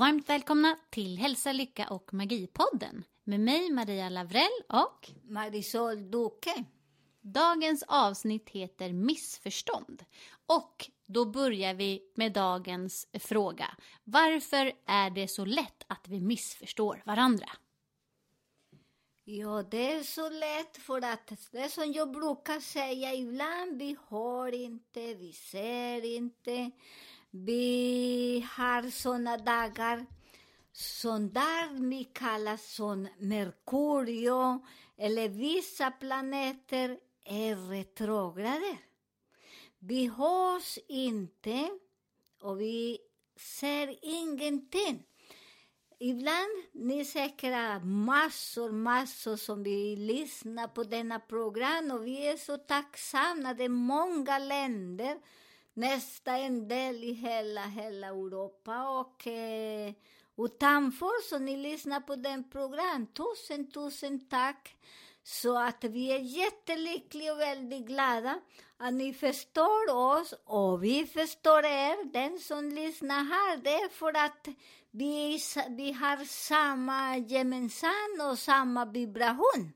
Och 0.00 0.06
varmt 0.06 0.28
välkomna 0.28 0.76
till 0.90 1.18
Hälsa, 1.18 1.52
Lycka 1.52 1.86
och 1.88 2.14
Magipodden 2.14 3.04
med 3.24 3.40
mig 3.40 3.70
Maria 3.70 4.08
Lavrell 4.08 4.62
och 4.68 5.10
Marisol 5.22 6.10
Duque. 6.10 6.64
dagens 7.20 7.84
avsnitt 7.88 8.50
heter 8.50 8.92
Missförstånd. 8.92 10.04
Och 10.46 10.90
då 11.06 11.24
börjar 11.24 11.74
vi 11.74 12.02
med 12.14 12.32
dagens 12.32 13.08
fråga. 13.14 13.76
Varför 14.04 14.72
är 14.86 15.10
det 15.10 15.28
så 15.28 15.44
lätt 15.44 15.84
att 15.86 16.08
vi 16.08 16.20
missförstår 16.20 17.02
varandra? 17.06 17.48
Ja, 19.24 19.62
det 19.70 19.92
är 19.92 20.02
så 20.02 20.28
lätt 20.30 20.76
för 20.76 21.04
att 21.04 21.32
det 21.50 21.58
är 21.58 21.68
som 21.68 21.92
jag 21.92 22.10
brukar 22.10 22.60
säga 22.60 23.14
ibland, 23.14 23.78
vi 23.78 23.96
hör 24.08 24.54
inte, 24.54 25.14
vi 25.14 25.32
ser 25.32 26.04
inte, 26.04 26.70
vi 27.30 28.46
har 28.56 28.90
såna 28.90 29.36
dagar 29.36 30.06
som 30.72 31.32
där 31.32 31.88
vi 31.88 32.04
kallas 32.04 32.74
som 32.74 33.08
Merkurio 33.18 34.66
eller 34.96 35.28
vissa 35.28 35.90
planeter 35.90 36.98
e 37.24 37.50
är 37.50 37.56
retrograder. 37.56 38.78
Vi 39.78 40.06
hörs 40.06 40.78
inte 40.88 41.70
och 42.40 42.60
vi 42.60 42.98
ser 43.36 43.98
ingenting. 44.02 45.02
Ibland, 45.98 46.64
ni 46.72 47.04
säkert 47.04 47.84
massor, 47.84 48.72
massor 48.72 49.36
som 49.36 49.62
vi 49.62 49.96
lyssnar 49.96 50.68
på 50.68 50.82
denna 50.82 51.20
program 51.20 51.90
och 51.90 52.06
vi 52.06 52.26
är 52.26 52.36
så 52.36 52.56
tacksamma. 52.56 53.54
Det 53.54 53.64
är 53.64 53.68
många 53.68 54.38
länder, 54.38 55.18
nästan 55.74 56.34
en 56.34 56.68
del 56.68 57.04
i 57.04 57.12
hela, 57.12 57.66
hela 57.66 58.06
Europa 58.06 58.88
och 59.00 59.26
eh, 59.26 59.92
utanför, 60.38 61.28
så 61.28 61.38
ni 61.38 61.56
lyssnar 61.56 62.00
på 62.00 62.16
den 62.16 62.50
program. 62.50 63.06
Tusen, 63.06 63.70
tusen 63.70 64.28
tack! 64.28 64.76
Så 65.22 65.58
att 65.58 65.84
vi 65.84 66.12
är 66.12 66.18
jättelyckliga 66.18 67.32
och 67.32 67.40
väldigt 67.40 67.86
glada 67.86 68.40
att 68.76 68.94
ni 68.94 69.12
förstår 69.12 69.94
oss 69.94 70.34
och 70.44 70.84
vi 70.84 71.06
förstår 71.06 71.64
er, 71.64 72.12
den 72.12 72.38
som 72.38 72.68
lyssnar 72.68 73.24
här. 73.24 73.56
Det 73.56 73.74
är 73.74 73.88
för 73.88 74.16
att 74.24 74.48
vi, 74.90 75.38
vi 75.68 75.92
har 75.92 76.24
samma 76.24 77.16
gemensam 77.16 78.30
och 78.30 78.38
samma 78.38 78.84
vibration. 78.84 79.72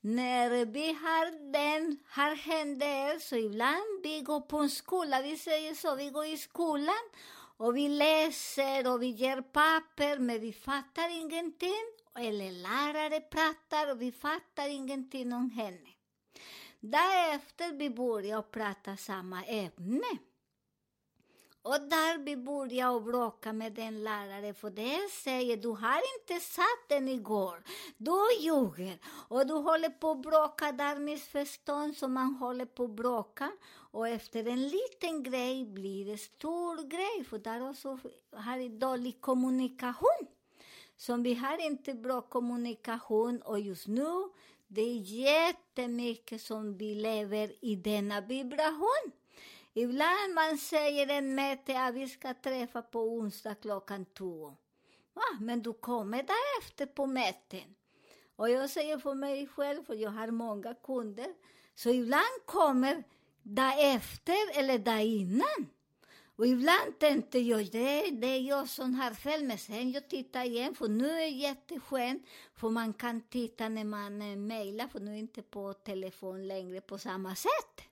När 0.00 0.64
vi 0.64 0.92
har 0.92 1.52
den 1.52 1.98
här 2.08 2.34
händer 2.34 3.18
så 3.18 3.36
ibland 3.36 4.02
vi 4.02 4.20
går 4.20 4.40
på 4.40 4.58
en 4.58 4.70
skola, 4.70 5.22
vi 5.22 5.36
säger 5.36 5.74
så, 5.74 5.94
vi 5.94 6.10
går 6.10 6.26
i 6.26 6.36
skolan 6.36 7.10
och 7.56 7.76
vi 7.76 7.88
läser 7.88 8.92
och 8.92 9.02
vi 9.02 9.06
ger 9.06 9.42
papper 9.42 10.18
men 10.18 10.40
vi 10.40 10.52
fattar 10.52 11.20
ingenting. 11.20 11.84
Eller 12.18 12.50
lärare 12.50 13.20
pratar 13.20 13.90
och 13.92 14.02
vi 14.02 14.12
fattar 14.12 14.68
ingenting 14.68 15.32
om 15.32 15.50
henne. 15.50 15.88
Därefter 16.80 17.72
vi 17.72 17.90
börjar 17.90 18.42
prata 18.42 18.96
samma 18.96 19.44
ämne. 19.44 20.18
Och 21.68 21.80
där 21.80 22.18
vi 22.18 22.76
jag 22.76 23.04
bråka 23.04 23.52
med 23.52 23.72
den 23.72 24.04
lärare, 24.04 24.54
för 24.54 24.70
det 24.70 25.10
säger 25.10 25.56
du 25.56 25.68
har 25.68 26.02
inte 26.18 26.44
satt 26.44 26.88
den 26.88 27.08
igår, 27.08 27.62
du 27.96 28.18
ljuger. 28.40 28.98
Och 29.28 29.46
du 29.46 29.54
håller 29.54 29.88
på 29.88 30.10
att 30.10 30.22
bråka 30.22 30.72
där 30.72 30.98
missförstånd, 30.98 31.96
så 31.96 32.08
man 32.08 32.34
håller 32.34 32.64
på 32.64 32.84
att 32.84 32.90
bråka. 32.90 33.52
Och 33.90 34.08
efter 34.08 34.48
en 34.48 34.68
liten 34.68 35.22
grej 35.22 35.66
blir 35.66 36.04
det 36.04 36.18
stor 36.18 36.88
grej, 36.88 37.24
för 37.24 37.38
där 37.38 37.70
också 37.70 37.98
har 38.32 38.58
vi 38.58 38.68
dålig 38.68 39.20
kommunikation. 39.20 40.26
Så 40.96 41.16
vi 41.16 41.34
har 41.34 41.66
inte 41.66 41.94
bra 41.94 42.20
kommunikation 42.20 43.42
och 43.42 43.60
just 43.60 43.86
nu 43.86 44.28
det 44.70 44.82
är 44.82 45.00
jättemycket 45.00 46.42
som 46.42 46.76
vi 46.78 46.94
lever 46.94 47.64
i 47.64 47.76
denna 47.76 48.20
vibration. 48.20 49.12
Ibland 49.78 50.34
man 50.34 50.58
säger 50.58 51.08
en 51.08 51.34
möte 51.34 51.80
att 51.80 51.94
vi 51.94 52.08
ska 52.08 52.34
träffa 52.34 52.82
på 52.82 53.00
onsdag 53.00 53.54
klockan 53.54 54.04
två. 54.04 54.56
Va? 55.14 55.22
Men 55.40 55.62
du 55.62 55.72
kommer 55.72 56.22
därefter 56.22 56.86
på 56.86 57.06
möten. 57.06 57.74
Och 58.36 58.50
jag 58.50 58.70
säger 58.70 58.98
för 58.98 59.14
mig 59.14 59.46
själv, 59.46 59.84
för 59.84 59.94
jag 59.94 60.10
har 60.10 60.30
många 60.30 60.74
kunder, 60.74 61.26
så 61.74 61.90
ibland 61.90 62.38
kommer 62.46 63.04
därefter 63.42 64.58
eller 64.58 64.78
där 64.78 65.00
innan. 65.00 65.68
Och 66.36 66.46
ibland 66.46 66.98
tänkte 66.98 67.38
jag, 67.38 67.70
det, 67.70 68.10
det 68.10 68.26
är 68.26 68.40
jag 68.40 68.68
som 68.68 68.94
har 68.94 69.10
fel, 69.10 69.44
men 69.44 69.58
sen 69.58 69.92
jag 69.92 70.08
tittar 70.08 70.44
igen, 70.44 70.74
för 70.74 70.88
nu 70.88 71.10
är 71.10 71.16
det 71.16 71.28
jätteskönt, 71.28 72.26
för 72.54 72.68
man 72.68 72.92
kan 72.92 73.20
titta 73.20 73.68
när 73.68 73.84
man 73.84 74.46
mejlar, 74.46 74.88
för 74.88 75.00
nu 75.00 75.10
är 75.10 75.14
det 75.14 75.20
inte 75.20 75.42
på 75.42 75.72
telefon 75.72 76.48
längre 76.48 76.80
på 76.80 76.98
samma 76.98 77.34
sätt. 77.34 77.87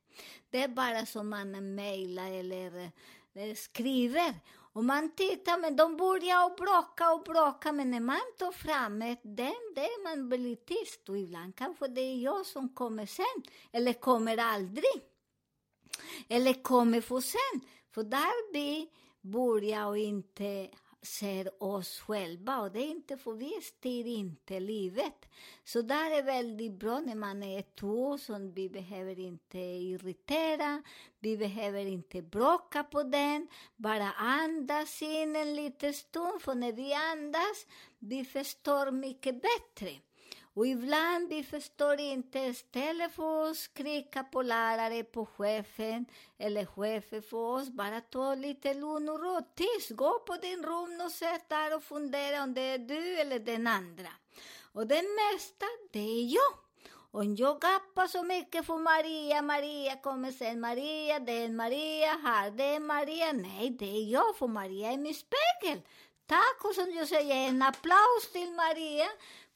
Det 0.51 0.63
är 0.63 0.69
bara 0.69 1.07
som 1.07 1.29
man 1.29 1.75
mejlar 1.75 2.31
eller 2.31 2.91
eh, 3.35 3.55
skriver. 3.55 4.35
Och 4.77 4.85
man 4.85 5.11
tittar, 5.15 5.59
men 5.59 5.77
de 5.77 5.97
börjar 5.97 6.45
och 6.47 6.57
bråka 6.57 7.13
och 7.13 7.23
bråka, 7.23 7.73
men 7.73 7.91
när 7.91 8.01
man 8.01 8.21
tar 8.39 8.53
fram 8.53 9.03
ett, 9.03 9.21
den, 9.23 9.55
det 9.75 9.81
är 9.81 10.03
man 10.05 10.29
blir 10.29 10.57
tyst. 10.57 11.09
Och 11.09 11.19
ibland 11.19 11.57
kanske 11.57 11.89
det 11.89 12.01
är 12.01 12.17
jag 12.17 12.47
som 12.47 12.69
kommer 12.69 13.07
sen, 13.07 13.43
eller 13.73 13.93
kommer 13.93 14.37
aldrig. 14.37 15.03
Eller 16.29 16.63
kommer 16.63 17.01
för 17.01 17.21
sen. 17.21 17.61
För 17.91 18.03
där 18.03 18.53
vi 18.53 18.91
börjar 19.21 19.87
och 19.87 19.99
inte 19.99 20.69
ser 21.03 21.63
oss 21.63 22.01
själva 22.01 22.61
och 22.61 22.73
det 22.73 22.79
är 22.79 22.91
inte 22.91 23.17
för 23.17 23.33
vi 23.33 23.61
styr 23.63 24.07
inte 24.07 24.61
livet. 24.61 25.29
Så 25.65 25.83
där 25.83 26.11
är 26.11 26.23
väldigt 26.23 26.73
bra 26.73 27.01
när 27.01 27.15
man 27.15 27.43
är 27.43 27.63
två, 27.63 28.19
så 28.19 28.53
vi 28.55 28.69
behöver 28.69 29.19
inte 29.19 29.59
irritera, 29.59 30.83
vi 31.19 31.37
behöver 31.37 31.87
inte 31.87 32.23
bråka 32.23 32.85
på 32.85 33.03
den, 33.03 33.49
bara 33.77 34.13
andas 34.13 35.03
in 35.03 35.37
en 35.37 35.57
liten 35.57 35.95
stund, 35.95 36.43
för 36.43 36.55
när 36.55 36.73
vi 36.73 36.95
andas, 36.95 37.67
vi 37.99 38.25
förstår 38.25 38.91
mycket 38.91 39.43
bättre. 39.43 39.91
Och 40.57 40.67
ibland 40.67 41.29
vi 41.29 41.43
förstår 41.43 42.01
inte, 42.01 42.39
istället 42.39 43.15
för 43.15 43.51
att 43.51 43.57
skrika 43.57 44.25
på 44.25 44.43
lärare, 44.43 45.05
på 45.05 45.27
chefen 45.27 46.07
eller 46.39 46.67
chefen 46.67 47.23
för 47.23 47.37
oss, 47.37 47.69
bara 47.69 48.01
ta 48.01 48.35
lite 48.35 48.75
lugn 48.75 49.09
och 49.09 49.21
ro. 49.21 49.41
Tyst, 49.55 49.91
gå 49.91 50.19
på 50.19 50.37
din 50.37 50.63
rum 50.63 51.01
och 51.05 51.13
sätt 51.13 51.49
där 51.49 51.77
och 51.77 51.83
fundera 51.83 52.43
om 52.43 52.55
det 52.55 52.61
är 52.61 52.79
du 52.79 53.19
eller 53.21 53.39
den 53.39 53.67
andra. 53.67 54.09
Och 54.73 54.87
det 54.87 55.03
mesta, 55.03 55.67
det 55.93 55.99
är 56.21 56.35
jag. 56.35 56.53
Om 57.11 57.37
jag 57.37 57.61
gapar 57.61 58.07
så 58.07 58.23
mycket 58.23 58.67
för 58.67 58.79
Maria, 58.79 59.43
Maria 59.43 59.97
kommer 59.97 60.33
sen, 60.33 60.61
Maria, 60.61 61.19
det 61.19 61.33
är 61.33 61.49
Maria 61.49 62.13
här, 62.25 62.51
det 62.51 62.65
är 62.65 62.81
Maria, 62.81 63.33
nej, 63.33 63.71
det 63.71 63.97
är 63.97 64.13
jag, 64.13 64.37
för 64.37 64.47
Maria 64.47 64.93
är 64.93 64.99
min 64.99 65.15
spegel. 65.15 65.83
Tack 66.27 66.65
och 66.65 66.75
som 66.75 66.91
jag 66.91 67.09
säger, 67.09 67.49
en 67.49 67.63
applaus 67.63 68.33
till 68.33 68.53
Maria. 68.53 69.07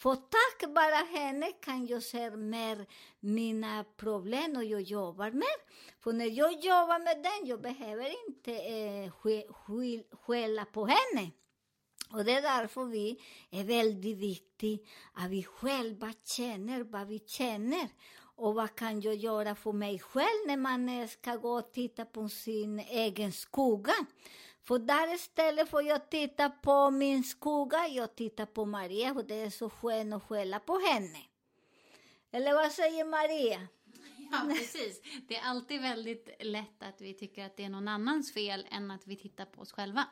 För 0.01 0.15
tack 0.15 0.75
vare 0.75 1.19
henne 1.19 1.53
kan 1.53 1.87
jag 1.87 2.03
se 2.03 2.31
mer 2.31 2.87
mina 3.21 3.85
problem 3.97 4.57
och 4.57 4.65
jag 4.65 4.83
jobbar 4.83 5.31
mer. 5.31 5.59
För 6.01 6.13
när 6.13 6.27
jag 6.27 6.53
jobbar 6.53 7.05
med 7.05 7.23
den, 7.23 7.49
jag 7.49 7.61
behöver 7.61 8.15
inte 8.29 8.53
eh, 8.53 9.11
skälla 10.27 10.65
på 10.65 10.87
henne. 10.87 11.31
Och 12.13 12.25
det 12.25 12.33
är 12.33 12.43
därför 12.43 12.85
vi 12.85 13.21
är 13.51 13.65
väldigt 13.65 14.17
viktigt 14.19 14.87
att 15.13 15.31
vi 15.31 15.43
själva 15.43 16.13
känner 16.25 16.83
vad 16.83 17.07
vi 17.07 17.19
känner. 17.19 17.89
Och 18.37 18.55
vad 18.55 18.75
kan 18.75 19.01
jag 19.01 19.15
göra 19.15 19.55
för 19.55 19.73
mig 19.73 19.99
själv 19.99 20.47
när 20.47 20.57
man 20.57 20.89
eh, 20.89 21.09
ska 21.09 21.37
gå 21.37 21.59
och 21.59 21.73
titta 21.73 22.05
på 22.05 22.29
sin 22.29 22.79
egen 22.79 23.33
skugga? 23.33 23.95
För 24.71 24.79
där 24.79 25.15
istället 25.15 25.69
får 25.69 25.83
jag 25.83 26.11
titta 26.11 26.51
på 26.51 26.91
min 26.91 27.25
skugga, 27.25 27.89
jag 27.89 28.15
tittar 28.15 28.47
på 28.47 28.65
Maria, 28.65 29.15
för 29.15 29.23
det 29.23 29.35
är 29.35 29.51
så 29.51 29.71
skönt 29.71 30.15
att 30.15 30.23
skälla 30.23 30.61
på 30.61 30.79
henne. 30.79 31.19
Eller 32.31 32.55
vad 32.55 32.73
säger 32.73 33.05
Maria? 33.05 33.69
Ja, 34.33 34.41
precis. 34.49 35.03
Det 35.29 35.37
är 35.37 35.43
alltid 35.43 35.81
väldigt 35.81 36.29
lätt 36.41 36.83
att 36.83 37.01
vi 37.01 37.15
tycker 37.15 37.47
att 37.47 37.57
det 37.57 37.65
är 37.65 37.69
någon 37.69 37.89
annans 37.89 38.35
fel 38.35 38.67
än 38.71 38.91
att 38.91 39.07
vi 39.07 39.17
tittar 39.17 39.45
på 39.45 39.61
oss 39.61 39.73
själva. 39.73 40.05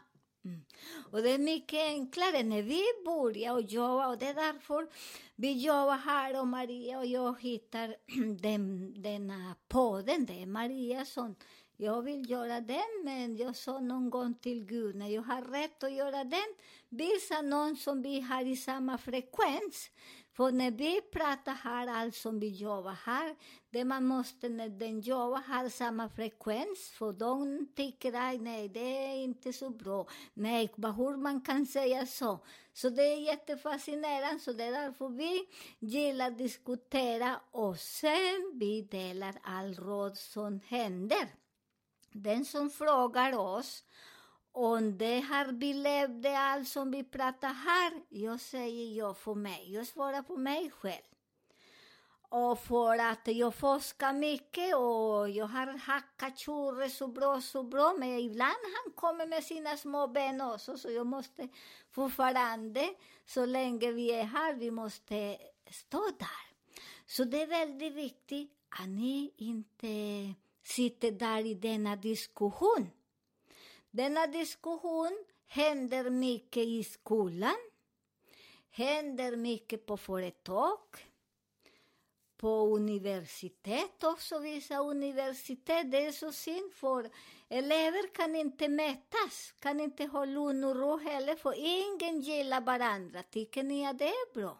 Och 1.11 1.23
det 1.23 1.31
är 1.31 1.39
mycket 1.39 1.81
enklare 1.81 2.43
när 2.43 2.63
vi 2.63 2.85
börjar 3.05 3.53
och 3.53 3.63
jobba 3.63 4.09
och 4.09 4.19
det 4.19 4.27
är 4.27 4.35
därför 4.35 4.89
vi 5.35 5.53
jobbar 5.53 5.97
här 5.97 6.41
och 6.41 6.49
Maria 6.49 6.99
och 6.99 7.07
jag 7.07 7.43
hittar 7.43 7.97
den, 8.41 8.95
denna 9.03 9.55
podden. 9.69 10.27
Det 10.27 10.43
är 10.43 10.47
Maria 10.47 11.05
som 11.05 11.35
jag 11.81 12.03
vill 12.03 12.31
göra 12.31 12.61
den 12.61 13.03
men 13.05 13.37
jag 13.37 13.57
sa 13.57 13.81
någon 13.81 14.11
gång 14.11 14.35
till 14.35 14.65
Gud 14.65 14.97
när 14.97 15.09
jag 15.09 15.23
har 15.23 15.43
rätt 15.43 15.83
att 15.83 15.93
göra 15.93 16.25
den 16.25 16.55
visa 16.89 17.43
någon 17.43 17.77
som 17.77 18.03
vi 18.03 18.21
har 18.21 18.47
i 18.47 18.57
samma 18.57 18.99
frekvens. 18.99 19.91
För 20.33 20.53
när 20.53 20.71
vi 20.71 21.01
pratar 21.01 21.53
här, 21.53 21.87
allt 21.87 22.15
som 22.15 22.41
vi 22.41 22.49
jobbar 22.49 22.97
här, 23.05 23.37
det 23.71 23.85
man 23.85 24.05
måste 24.05 24.49
när 24.49 24.69
den 24.69 25.01
jobbar 25.01 25.39
har 25.39 25.69
samma 25.69 26.09
frekvens, 26.09 26.91
för 26.99 27.13
de 27.13 27.69
tycker 27.77 28.13
att 28.13 28.41
nej, 28.41 28.69
det 28.69 28.81
är 28.81 29.17
inte 29.17 29.53
så 29.53 29.71
bra. 29.71 30.07
Nej, 30.35 30.71
hur 30.77 31.17
man 31.17 31.41
kan 31.41 31.67
säga 31.67 32.07
så. 32.07 32.39
Så 32.73 32.91
det 32.91 33.03
är 33.03 33.21
jättefascinerande, 33.21 34.41
så 34.41 34.53
det 34.53 34.65
är 34.65 34.73
därför 34.73 35.09
vi 35.09 35.47
gillar 35.79 36.27
att 36.27 36.39
diskutera 36.39 37.41
och 37.51 37.79
sen 37.79 38.53
vi 38.55 38.83
delar 38.83 39.35
all 39.43 39.75
råd 39.75 40.17
som 40.17 40.61
händer. 40.67 41.29
Den 42.23 42.44
som 42.44 42.70
frågar 42.70 43.38
oss 43.38 43.85
om 44.53 44.99
det 44.99 45.20
har 45.20 45.53
vi 45.53 45.75
levt 45.75 46.26
allt 46.26 46.69
som 46.69 46.91
vi 46.91 47.05
pratar 47.05 47.53
här, 47.53 47.93
jag 48.09 48.41
säger 48.41 48.99
ja 48.99 49.15
för 49.15 49.35
mig. 49.35 49.75
Jag 49.75 49.87
svarar 49.87 50.23
på 50.23 50.37
mig 50.37 50.70
själv. 50.70 51.03
Och 52.31 52.59
för 52.59 52.99
att 52.99 53.26
jag 53.26 53.55
forskar 53.55 54.12
mycket 54.12 54.76
och 54.76 55.31
jag 55.31 55.47
har 55.47 55.79
hackat 55.79 56.38
churre 56.38 56.91
så 56.91 57.09
bra, 57.09 57.41
så 57.41 57.62
bra, 57.62 57.94
men 57.99 58.09
ibland 58.09 58.62
han 58.85 58.93
kommer 58.94 59.26
med 59.26 59.44
sina 59.44 59.76
små 59.76 60.06
ben 60.06 60.41
också, 60.41 60.79
så 60.79 60.91
jag 60.91 61.06
måste 61.06 61.49
fortfarande, 61.91 62.88
så 63.26 63.47
länge 63.47 63.93
vi 63.93 64.11
är 64.11 64.25
här, 64.25 64.55
vi 64.55 64.71
måste 64.71 65.38
stå 65.71 66.11
där. 66.19 66.49
Så 67.06 67.25
det 67.25 67.43
är 67.43 67.47
väldigt 67.47 67.94
viktigt 67.94 68.53
att 68.69 68.88
ni 68.88 69.32
inte 69.37 69.88
sitter 70.69 71.11
där 71.11 71.47
i 71.47 71.55
denna 71.55 71.97
diskussion. 71.97 72.91
Denna 73.91 74.26
diskussion 74.26 75.25
händer 75.47 76.11
mycket 76.11 76.67
i 76.67 76.85
skolan, 76.85 77.56
händer 78.70 79.37
mycket 79.37 79.87
på 79.87 79.97
företag, 79.97 80.79
på 82.37 82.67
universitet 82.67 84.05
också, 84.05 84.38
vissa 84.38 84.79
universitet. 84.79 85.91
Det 85.91 86.06
är 86.06 86.12
så 86.12 86.32
synd 86.32 86.73
för 86.73 87.11
elever 87.49 88.14
kan 88.14 88.37
inte 88.37 88.69
mätas, 88.69 89.55
kan 89.59 89.81
inte 89.81 90.05
ha 90.05 90.25
lugn 90.25 90.64
och 90.64 90.76
ro 90.76 90.97
heller, 90.97 91.37
för 91.37 91.55
ingen 91.56 92.21
gillar 92.21 92.61
varandra. 92.61 93.23
Tycker 93.23 93.62
ni 93.62 93.87
att 93.87 93.99
det 93.99 94.09
är 94.09 94.35
bra? 94.35 94.59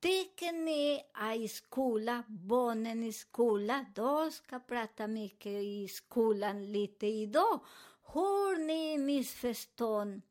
Tycker 0.00 0.52
ni 0.52 1.02
att 1.12 1.36
i 1.36 1.48
skola, 1.48 2.22
barnen 2.28 3.02
i 3.02 3.12
skolan, 3.12 3.86
de 3.94 4.32
ska 4.32 4.58
prata 4.58 5.06
mycket 5.06 5.52
i 5.52 5.88
skolan 5.88 6.72
lite 6.72 7.06
idag. 7.06 7.60
Har 8.02 8.56
ni 8.56 8.98
missförstånd, 8.98 10.22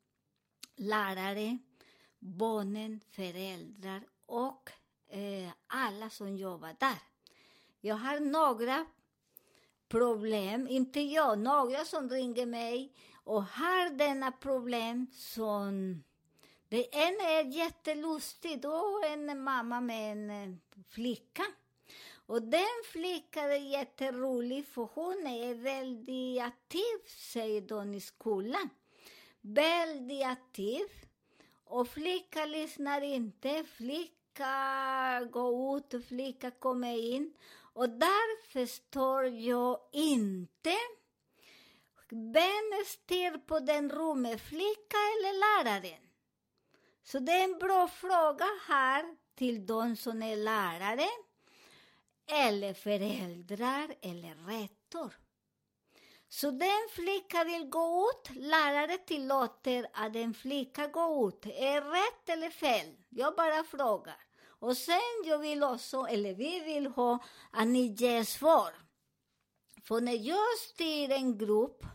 lärare, 0.75 1.57
barnen, 2.19 3.01
föräldrar 3.11 4.03
och 4.25 4.71
eh, 5.07 5.49
alla 5.67 6.09
som 6.09 6.37
jobbar 6.37 6.75
där. 6.79 6.99
Jag 7.81 7.95
har 7.95 8.19
några 8.19 8.85
problem, 9.87 10.67
inte 10.67 10.99
jag, 10.99 11.39
några 11.39 11.85
som 11.85 12.09
ringer 12.09 12.45
mig 12.45 12.93
och 13.23 13.43
har 13.43 13.89
denna 13.89 14.31
problem 14.31 15.07
som 15.13 16.03
det 16.75 16.95
en 16.95 17.19
är 17.21 17.43
jättelustig, 17.43 18.61
då 18.61 19.01
är 19.05 19.13
en 19.13 19.43
mamma 19.43 19.81
med 19.81 20.11
en 20.11 20.29
eh, 20.29 20.55
flicka. 20.89 21.45
Och 22.25 22.41
den 22.41 22.83
flickan 22.91 23.51
är 23.51 23.71
jätterolig 23.71 24.67
för 24.67 24.89
hon 24.93 25.27
är 25.27 25.53
väldigt 25.53 26.41
aktiv, 26.41 26.97
säger 27.07 27.61
de 27.61 27.93
i 27.93 28.01
skolan. 28.01 28.69
Väldigt 29.41 30.25
aktiv. 30.25 30.83
Och 31.63 31.87
flickan 31.87 32.51
lyssnar 32.51 33.01
inte, 33.01 33.63
Flickan 33.63 35.31
går 35.31 35.77
ut, 35.77 35.93
och 35.93 36.03
flickan 36.03 36.51
kommer 36.59 36.97
in. 36.97 37.33
Och 37.73 37.89
där 37.89 38.47
förstår 38.47 39.25
jag 39.25 39.79
inte. 39.91 40.75
Vem 42.09 42.85
styr 42.85 43.37
på 43.37 43.59
den 43.59 43.89
rummet, 43.89 44.41
Flickan 44.41 45.01
eller 45.19 45.63
läraren? 45.63 46.04
Så 47.07 47.19
det 47.19 47.31
är 47.31 47.43
en 47.43 47.59
bra 47.59 47.87
fråga 47.87 48.45
här 48.67 49.05
till 49.35 49.65
de 49.65 49.95
som 49.95 50.23
är 50.23 50.35
lärare, 50.35 51.07
eller 52.31 52.73
föräldrar 52.73 53.95
eller 54.01 54.35
rektor. 54.35 55.13
Så 56.29 56.51
den 56.51 56.87
flicka 56.91 57.43
vill 57.43 57.69
gå 57.69 58.11
ut, 58.11 58.35
lärare 58.35 58.97
tillåter 58.97 59.87
att 59.93 60.15
en 60.15 60.33
flicka 60.33 60.87
går 60.87 61.29
ut. 61.29 61.45
Är 61.45 61.81
rätt 61.81 62.29
eller 62.29 62.49
fel? 62.49 62.95
Jag 63.09 63.35
bara 63.35 63.63
frågar. 63.63 64.17
Och 64.47 64.77
sen 64.77 65.23
jag 65.25 65.39
vill 65.39 65.63
också, 65.63 66.07
eller 66.09 66.33
vi 66.33 66.59
vill 66.59 66.87
ha 66.87 67.19
att 67.51 67.67
ni 67.67 67.95
ger 67.97 68.23
svar. 68.23 68.73
För 69.83 70.01
när 70.01 70.27
jag 70.27 70.57
styr 70.59 71.11
en 71.11 71.37
grupp 71.37 71.85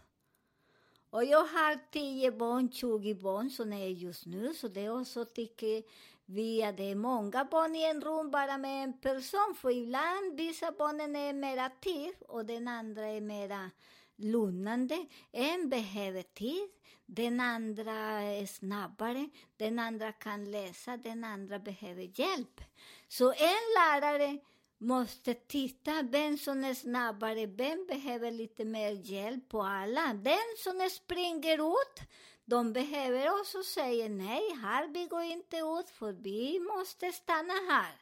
och 1.10 1.24
jag 1.24 1.44
har 1.44 1.90
10 1.90 2.32
barn, 2.32 2.72
20 2.72 3.14
barn 3.14 3.50
som 3.50 3.72
är 3.72 3.88
just 3.88 4.26
nu, 4.26 4.54
så 4.54 4.68
det 4.68 4.90
också 4.90 5.24
tycker 5.24 5.82
vi 6.26 6.62
att 6.62 6.76
det 6.76 6.90
är 6.90 6.94
många 6.94 7.44
barn 7.44 7.76
i 7.76 7.84
en 7.84 8.00
rum 8.00 8.30
bara 8.30 8.58
med 8.58 8.84
en 8.84 9.00
person, 9.00 9.54
för 9.56 9.70
ibland 9.70 10.36
vissa 10.36 10.72
barnen 10.72 11.16
är 11.16 11.32
mer 11.32 11.80
tid 11.80 12.14
och 12.28 12.44
den 12.44 12.68
andra 12.68 13.06
är 13.06 13.20
mera 13.20 13.70
lugnande. 14.16 15.06
En 15.32 15.68
behöver 15.68 16.22
tid, 16.22 16.70
den 17.06 17.40
andra 17.40 17.92
är 18.22 18.46
snabbare, 18.46 19.28
den 19.56 19.78
andra 19.78 20.12
kan 20.12 20.50
läsa, 20.50 20.96
den 20.96 21.24
andra 21.24 21.58
behöver 21.58 22.20
hjälp. 22.20 22.60
Så 23.08 23.32
en 23.32 23.64
lärare 23.76 24.38
måste 24.80 25.34
titta 25.34 26.02
vem 26.02 26.38
som 26.38 26.64
är 26.64 26.74
snabbare, 26.74 27.46
vem 27.46 27.86
behöver 27.86 28.30
lite 28.30 28.64
mer 28.64 28.90
hjälp 28.90 29.48
på 29.48 29.62
alla. 29.62 30.14
Den 30.14 30.56
som 30.56 30.88
springer 30.90 31.58
ut, 31.58 32.08
de 32.44 32.72
behöver 32.72 33.40
också 33.40 33.62
säga 33.62 34.08
nej, 34.08 34.42
här 34.62 34.88
vi 34.88 35.06
går 35.06 35.22
inte 35.22 35.56
ut 35.56 35.90
för 35.90 36.12
vi 36.12 36.60
måste 36.60 37.12
stanna 37.12 37.52
här. 37.52 38.00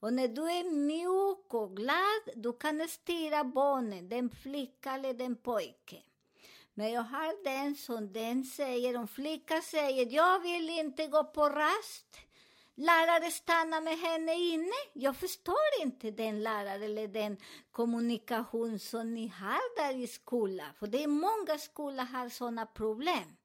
Och 0.00 0.12
när 0.12 0.28
du 0.28 0.42
är 0.42 0.70
mjuk 0.70 1.54
och 1.54 1.76
glad, 1.76 2.22
du 2.34 2.52
kan 2.52 2.88
styra 2.88 3.44
barnen, 3.44 4.08
den 4.08 4.30
flicka 4.30 4.92
eller 4.92 5.14
den 5.14 5.36
pojke. 5.36 6.02
Men 6.74 6.92
jag 6.92 7.02
har 7.02 7.44
den 7.44 7.74
som 7.74 8.12
den 8.12 8.44
säger, 8.44 8.96
om 8.96 9.08
flicka 9.08 9.62
säger, 9.62 10.14
jag 10.14 10.40
vill 10.40 10.70
inte 10.70 11.06
gå 11.06 11.24
på 11.24 11.48
rast. 11.48 12.27
Lärare 12.80 13.30
stannar 13.30 13.80
med 13.80 13.98
henne 13.98 14.34
inne. 14.34 14.72
Jag 14.92 15.16
förstår 15.16 15.82
inte 15.82 16.10
den 16.10 16.42
lärare 16.42 16.84
eller 16.84 17.08
den 17.08 17.36
kommunikation 17.70 18.78
som 18.78 19.14
ni 19.14 19.28
har 19.28 19.76
där 19.82 19.98
i 19.98 20.06
skolan. 20.06 20.66
För 20.78 20.86
det 20.86 21.02
är 21.02 21.08
många 21.08 21.58
skolor 21.58 22.04
har 22.04 22.28
sådana 22.28 22.66
problem. 22.66 23.36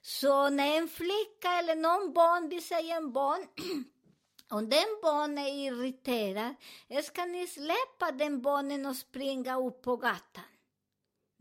Så 0.00 0.48
när 0.50 0.78
en 0.78 0.88
flicka 0.88 1.52
eller 1.58 1.74
någon 1.74 2.12
barn, 2.12 2.48
vi 2.48 2.60
säger 2.60 2.96
en 2.96 3.12
barn, 3.12 3.46
om 4.50 4.68
den 4.68 4.98
barnen 5.02 5.38
är 5.38 5.66
irriterad, 5.66 6.54
ska 7.04 7.24
ni 7.24 7.46
släppa 7.46 8.12
den 8.12 8.42
barnen 8.42 8.86
och 8.86 8.96
springa 8.96 9.58
upp 9.58 9.82
på 9.82 9.96
gatan? 9.96 10.51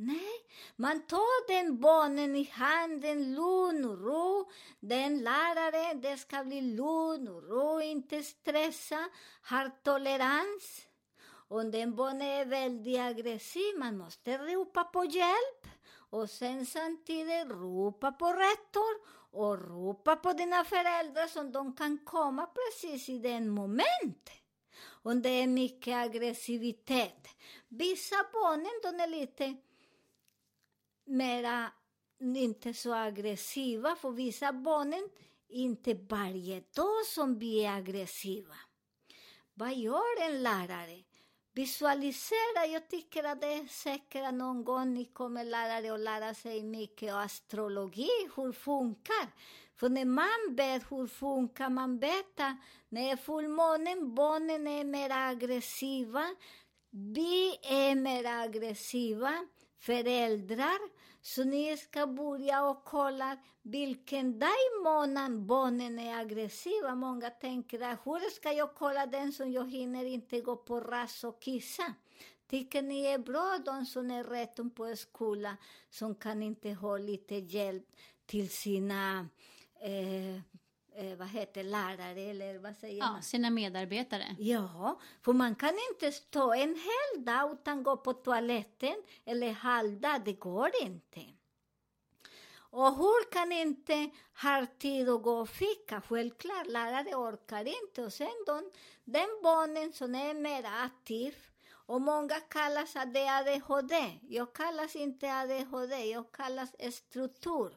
Nej, 0.03 0.45
man 0.75 1.01
tar 1.01 1.47
den 1.47 1.79
barnen 1.79 2.35
i 2.35 2.49
handen, 2.51 3.35
lugn 3.35 3.85
och 3.85 4.01
ro. 4.01 4.51
Den 4.79 5.23
lärare, 5.23 5.93
det 5.93 6.17
ska 6.17 6.43
bli 6.43 6.61
lugn 6.61 7.27
och 7.27 7.43
ro, 7.43 7.81
inte 7.81 8.23
stressa, 8.23 9.09
har 9.41 9.71
tolerans. 9.83 10.87
Om 11.49 11.71
den 11.71 11.95
barnen 11.95 12.21
är 12.21 12.45
väldigt 12.45 12.99
aggressiv, 12.99 13.77
man 13.77 13.97
måste 13.97 14.37
ropa 14.37 14.83
på 14.83 15.05
hjälp. 15.05 15.67
Och 16.09 16.29
sen 16.29 16.65
samtidigt 16.65 17.47
ropa 17.49 18.11
på 18.11 18.25
rektor 18.25 18.93
och 19.31 19.69
ropa 19.69 20.15
på 20.15 20.33
dina 20.33 20.63
föräldrar 20.63 21.27
så 21.27 21.43
de 21.43 21.75
kan 21.75 21.97
komma 21.97 22.45
precis 22.45 23.09
i 23.09 23.19
den 23.19 23.49
momentet. 23.49 24.41
Om 25.03 25.21
det 25.21 25.29
är 25.29 25.47
mycket 25.47 25.95
aggressivitet. 25.95 27.27
Vissa 27.67 28.15
barnen, 28.33 28.79
de 28.83 29.03
är 29.03 29.07
lite 29.07 29.55
mera, 31.11 31.71
inte 32.19 32.73
så 32.73 32.93
aggressiva, 32.93 33.95
för 33.95 34.11
vissa 34.11 34.53
barnen, 34.53 35.09
inte 35.49 35.93
varje 35.93 36.59
dag 36.59 37.05
som 37.05 37.39
vi 37.39 37.65
är 37.65 37.77
aggressiva. 37.77 38.55
Vad 39.53 39.75
gör 39.75 40.21
en 40.21 40.43
lärare? 40.43 41.03
Visualisera, 41.53 42.65
jag 42.73 42.89
tycker 42.89 43.23
att 43.23 43.41
det 43.41 43.53
är 43.53 43.67
säkert 43.67 44.23
att 44.23 44.33
någon 44.33 44.63
gång 44.63 44.93
ni 44.93 45.05
kommer 45.05 45.43
lärare 45.43 45.93
att 45.93 45.99
lära 45.99 46.33
sig 46.33 46.63
mycket 46.63 47.13
om 47.13 47.19
astrologi, 47.19 48.09
hur 48.35 48.51
funkar. 48.51 49.27
För 49.75 49.89
när 49.89 50.05
man 50.05 50.55
vet 50.55 50.91
hur 50.91 51.07
funkar, 51.07 51.69
man 51.69 51.99
vet 51.99 52.39
att 52.39 52.55
när 52.89 53.15
fullmånen, 53.15 54.15
barnen 54.15 54.67
är 54.67 54.83
mer 54.83 55.09
aggressiva, 55.09 56.25
vi 56.89 57.57
är 57.61 57.95
mer 57.95 58.25
aggressiva, 58.25 59.47
föräldrar, 59.79 60.79
så 61.21 61.43
ni 61.43 61.77
ska 61.77 62.07
börja 62.07 62.63
och 62.65 62.83
kolla 62.83 63.37
vilken 63.61 64.39
dag 64.39 64.49
i 64.49 64.83
månaden 64.83 65.47
barnen 65.47 65.99
är 65.99 66.19
aggressiva. 66.19 66.95
Många 66.95 67.29
tänker 67.29 67.81
att 67.81 67.99
hur 68.05 68.29
ska 68.29 68.51
jag 68.51 68.75
kolla 68.75 69.05
den 69.05 69.31
som 69.31 69.51
jag 69.51 69.71
hinner 69.71 70.05
inte 70.05 70.41
gå 70.41 70.55
på 70.55 70.79
rast 70.79 71.23
och 71.23 71.41
kissa? 71.41 71.93
Tycker 72.49 72.81
ni 72.81 73.05
är 73.05 73.17
bra 73.17 73.59
de 73.65 73.85
som 73.85 74.11
är 74.11 74.23
rätt 74.23 74.75
på 74.75 74.95
skolan, 74.95 75.55
som 75.89 76.15
kan 76.15 76.43
inte 76.43 76.69
ha 76.69 76.97
lite 76.97 77.35
hjälp 77.35 77.85
till 78.25 78.49
sina 78.49 79.27
eh, 79.81 80.41
eh, 80.95 81.15
vad 81.17 81.27
heter 81.27 81.63
lärare 81.63 82.21
eller 82.21 82.57
vad 82.59 82.75
säger 82.77 82.99
Ja, 82.99 83.11
man? 83.11 83.23
sina 83.23 83.49
medarbetare. 83.49 84.35
Ja, 84.39 84.99
för 85.21 85.33
man 85.33 85.55
kan 85.55 85.73
inte 85.91 86.11
stå 86.11 86.53
en 86.53 86.75
hel 86.75 87.25
dag 87.25 87.51
utan 87.53 87.83
gå 87.83 87.97
på 87.97 88.13
toaletten 88.13 88.95
eller 89.25 89.51
halvdag, 89.51 90.21
det 90.25 90.33
går 90.33 90.69
inte. 90.81 91.21
Och 92.73 92.95
hur 92.95 93.31
kan 93.31 93.51
inte 93.51 94.09
ha 94.41 94.65
tid 94.79 95.09
att 95.09 95.21
gå 95.23 95.33
och 95.39 95.49
fika? 95.49 96.01
Självklart, 96.09 96.67
lärare 96.67 97.15
orkar 97.15 97.65
inte. 97.83 98.03
Och 98.03 98.13
sen 98.13 98.43
de, 98.45 98.71
den 99.03 99.29
barnen 99.43 99.93
som 99.93 100.15
är 100.15 100.33
mer 100.33 100.63
aktiv, 100.65 101.35
och 101.91 102.01
många 102.01 102.35
kallas 102.39 102.95
ADHD. 102.95 104.19
Jag 104.29 104.53
kallas 104.53 104.95
inte 104.95 105.33
ADHD, 105.33 106.05
jag 106.05 106.31
kallas 106.31 106.69
struktur. 106.95 107.71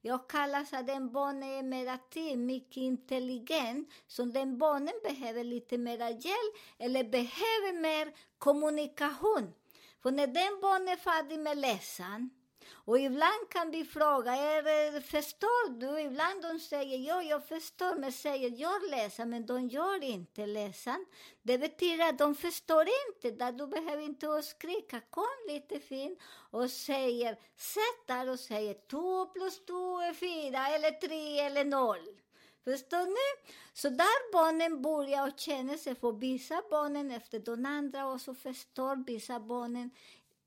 Jag 0.00 0.28
kallas 0.28 0.72
att 0.72 0.86
den 0.86 1.12
barnen 1.12 1.50
är 1.50 1.62
mer 1.62 1.86
aktiv, 1.86 2.38
mycket 2.38 2.76
intelligent, 2.76 3.88
så 4.06 4.24
den 4.24 4.58
barnen 4.58 4.94
behöver 5.02 5.44
lite 5.44 5.78
mer 5.78 5.98
hjälp 5.98 6.54
eller 6.78 7.04
behöver 7.04 7.80
mer 7.80 8.12
kommunikation. 8.38 9.54
För 10.02 10.10
när 10.10 10.26
den 10.26 10.60
barnen 10.62 10.88
är 10.88 10.96
färdig 10.96 11.38
med 11.38 11.58
läsan, 11.58 12.30
och 12.70 12.98
ibland 12.98 13.48
kan 13.50 13.70
vi 13.70 13.84
fråga, 13.84 14.32
är, 14.32 15.00
förstår 15.00 15.70
du? 15.80 16.00
Ibland 16.00 16.42
de 16.42 16.58
säger, 16.58 16.98
ja, 16.98 17.22
jag 17.22 17.48
förstår, 17.48 17.94
men 17.94 18.12
säger, 18.12 18.54
jag 18.56 18.90
läser, 18.90 19.24
men 19.24 19.46
de 19.46 19.68
gör 19.68 20.04
inte 20.04 20.46
läsan. 20.46 21.06
Det 21.42 21.58
betyder 21.58 22.08
att 22.08 22.18
de 22.18 22.34
förstår 22.34 22.86
inte, 23.08 23.30
där 23.30 23.52
du 23.52 23.66
behöver 23.66 24.02
inte 24.02 24.42
skrika, 24.42 25.00
kom 25.10 25.24
lite 25.48 25.80
fint 25.80 26.18
och 26.50 26.70
säger, 26.70 27.32
sätt 27.56 28.06
där 28.06 28.30
och 28.30 28.40
säger, 28.40 28.74
två 28.90 29.26
plus 29.26 29.64
två 29.66 30.00
är 30.00 30.14
fyra, 30.14 30.68
eller 30.68 30.90
tre, 30.90 31.38
eller 31.38 31.64
noll. 31.64 32.08
Förstår 32.64 33.06
ni? 33.06 33.52
Så 33.72 33.88
där 33.88 34.32
barnen 34.32 34.82
börjar 34.82 35.28
och 35.28 35.38
känner 35.38 35.76
sig 35.76 35.94
för 35.94 36.12
vissa 36.12 36.62
barnen 36.70 37.10
efter 37.10 37.38
de 37.38 37.66
andra 37.66 38.06
och 38.06 38.20
så 38.20 38.34
förstår 38.34 39.04
vissa 39.06 39.40
barnen 39.40 39.90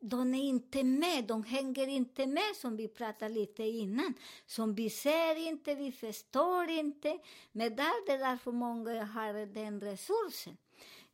de 0.09 0.33
är 0.33 0.43
inte 0.43 0.83
med, 0.83 1.23
de 1.23 1.43
hänger 1.43 1.87
inte 1.87 2.27
med 2.27 2.55
som 2.55 2.77
vi 2.77 2.87
pratade 2.87 3.33
lite 3.33 3.63
innan. 3.63 4.13
Som 4.45 4.75
vi 4.75 4.89
ser 4.89 5.35
inte, 5.35 5.75
vi 5.75 5.91
förstår 5.91 6.69
inte. 6.69 7.19
Men 7.51 7.75
där 7.75 8.05
det 8.05 8.13
är 8.13 8.17
därför 8.17 8.51
många 8.51 9.03
har 9.05 9.45
den 9.45 9.81
resursen. 9.81 10.57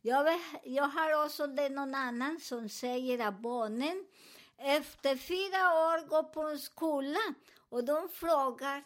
Jag, 0.00 0.24
vet- 0.24 0.62
jag 0.64 0.88
har 0.88 1.24
också 1.24 1.46
det 1.46 1.68
någon 1.68 1.94
annan 1.94 2.40
som 2.40 2.68
säger 2.68 3.28
att 3.28 3.40
barnen 3.40 4.06
efter 4.56 5.16
fyra 5.16 5.58
år 5.74 6.08
går 6.08 6.22
på 6.22 6.42
en 6.42 6.58
skola 6.58 7.34
och 7.68 7.84
de 7.84 8.08
frågar 8.08 8.84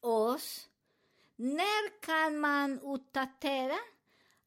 oss 0.00 0.68
när 1.36 2.00
kan 2.00 2.38
man 2.40 2.80
uppdatera 2.80 3.78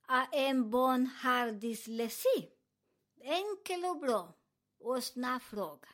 att 0.05 0.29
en 0.31 0.71
barn 0.71 1.09
har 1.23 1.51
dyslexi? 1.51 2.49
Enkel 3.23 3.85
och 3.85 3.99
bra 3.99 4.33
och 4.83 5.03
snabb 5.03 5.41
fråga. 5.41 5.87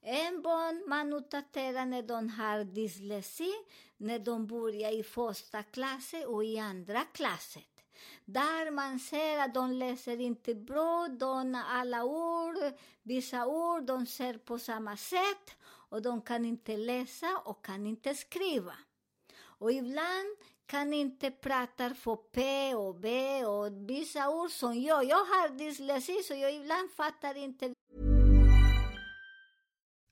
En 0.00 0.42
barn 0.42 0.84
man 0.88 1.12
uppdaterar 1.12 1.86
när 1.86 2.02
de 2.02 2.28
har 2.28 2.64
dyslexi, 2.64 3.52
när 3.96 4.18
de 4.18 4.46
börjar 4.46 4.90
i 4.90 5.02
första 5.02 5.62
klassen 5.62 6.26
och 6.26 6.44
i 6.44 6.58
andra 6.58 7.00
klassen. 7.00 7.62
Där 8.24 8.70
man 8.70 8.98
ser 8.98 9.38
att 9.38 9.54
de 9.54 9.72
läser 9.72 10.20
inte 10.20 10.54
bra, 10.54 11.08
de 11.08 11.62
alla 11.68 12.04
ord, 12.04 12.56
vissa 13.02 13.46
ord, 13.46 13.84
de 13.84 14.06
ser 14.06 14.38
på 14.38 14.58
samma 14.58 14.96
sätt 14.96 15.56
och 15.64 16.02
de 16.02 16.20
kan 16.22 16.44
inte 16.44 16.76
läsa 16.76 17.38
och 17.44 17.64
kan 17.64 17.86
inte 17.86 18.14
skriva. 18.14 18.74
Och 19.40 19.72
ibland 19.72 20.36
kan 20.66 20.92
inte 20.94 21.30
prata 21.30 21.94
för 21.94 22.16
P 22.16 22.74
och 22.74 22.94
B 22.94 23.44
och 23.44 23.90
vissa 23.90 24.30
ord 24.30 24.50
som 24.50 24.80
jag. 24.80 25.04
Jag 25.04 25.24
har 25.24 25.48
dyslexi 25.48 26.22
så 26.22 26.34
jag 26.34 26.54
ibland 26.54 26.90
fattar 26.90 27.36
inte 27.36 27.74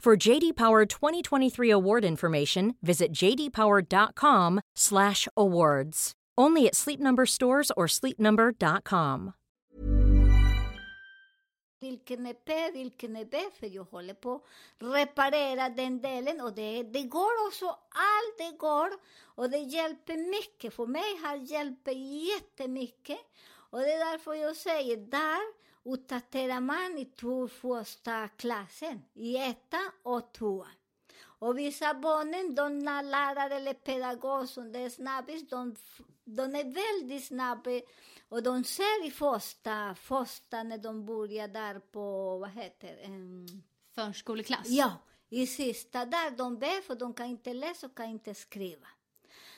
For 0.00 0.28
JD 0.28 0.54
Power 0.54 0.86
2023 0.86 1.70
award 1.70 2.04
information, 2.04 2.76
visit 2.80 3.12
jdpower.com/awards. 3.12 6.12
Only 6.38 6.68
at 6.68 6.76
Sleep 6.76 7.00
Number 7.00 7.26
stores 7.26 7.72
or 7.76 7.88
sleepnumber.com. 7.88 9.32
för 13.60 13.66
jag 13.66 13.84
håller 13.84 14.14
på 14.14 14.40
reparera 14.78 15.68
den 15.68 16.00
delen 16.00 16.40
och 16.40 16.54
det, 16.54 16.82
det 16.82 17.02
går 17.02 17.46
också, 17.48 17.66
allt 17.66 18.38
det 18.38 18.56
går 18.58 18.88
och 19.24 19.50
det 19.50 19.58
hjälper 19.58 20.30
mycket. 20.30 20.74
För 20.74 20.86
mig 20.86 21.20
har 21.22 21.36
hjälpt 21.36 21.88
jättemycket 22.34 23.20
och 23.70 23.78
det 23.78 23.92
är 23.92 24.12
därför 24.12 24.34
jag 24.34 24.56
säger, 24.56 24.96
där 24.96 25.65
uppdaterar 25.86 26.60
man 26.60 26.98
i 26.98 27.04
två 27.04 27.48
första 27.48 28.28
klassen, 28.28 29.02
i 29.14 29.36
ettan 29.36 29.90
och 30.02 30.32
tvåan. 30.32 30.68
Och 31.38 31.58
vissa 31.58 31.94
barnen, 31.94 32.54
de 32.54 32.78
lärare 32.84 33.54
eller 33.54 33.74
pedagog 33.74 34.48
som 34.48 34.72
det 34.72 34.78
är 34.78 34.90
snabbis, 34.90 35.48
de, 35.48 35.76
de 36.24 36.42
är 36.42 36.64
väldigt 36.64 37.24
snabba 37.24 37.80
och 38.28 38.42
de 38.42 38.64
ser 38.64 39.06
i 39.06 39.10
första, 39.10 39.94
första 39.94 40.62
när 40.62 40.78
de 40.78 41.06
börjar 41.06 41.48
där 41.48 41.78
på, 41.78 42.38
vad 42.38 42.50
heter 42.50 43.04
um, 43.04 43.46
Förskoleklass. 43.94 44.68
Ja, 44.68 44.92
i 45.28 45.46
sista 45.46 46.04
där 46.04 46.30
de 46.30 46.58
ber 46.58 46.82
för 46.82 46.94
de 46.94 47.14
kan 47.14 47.26
inte 47.26 47.54
läsa 47.54 47.86
och 47.86 47.96
kan 47.96 48.06
inte 48.06 48.34
skriva. 48.34 48.86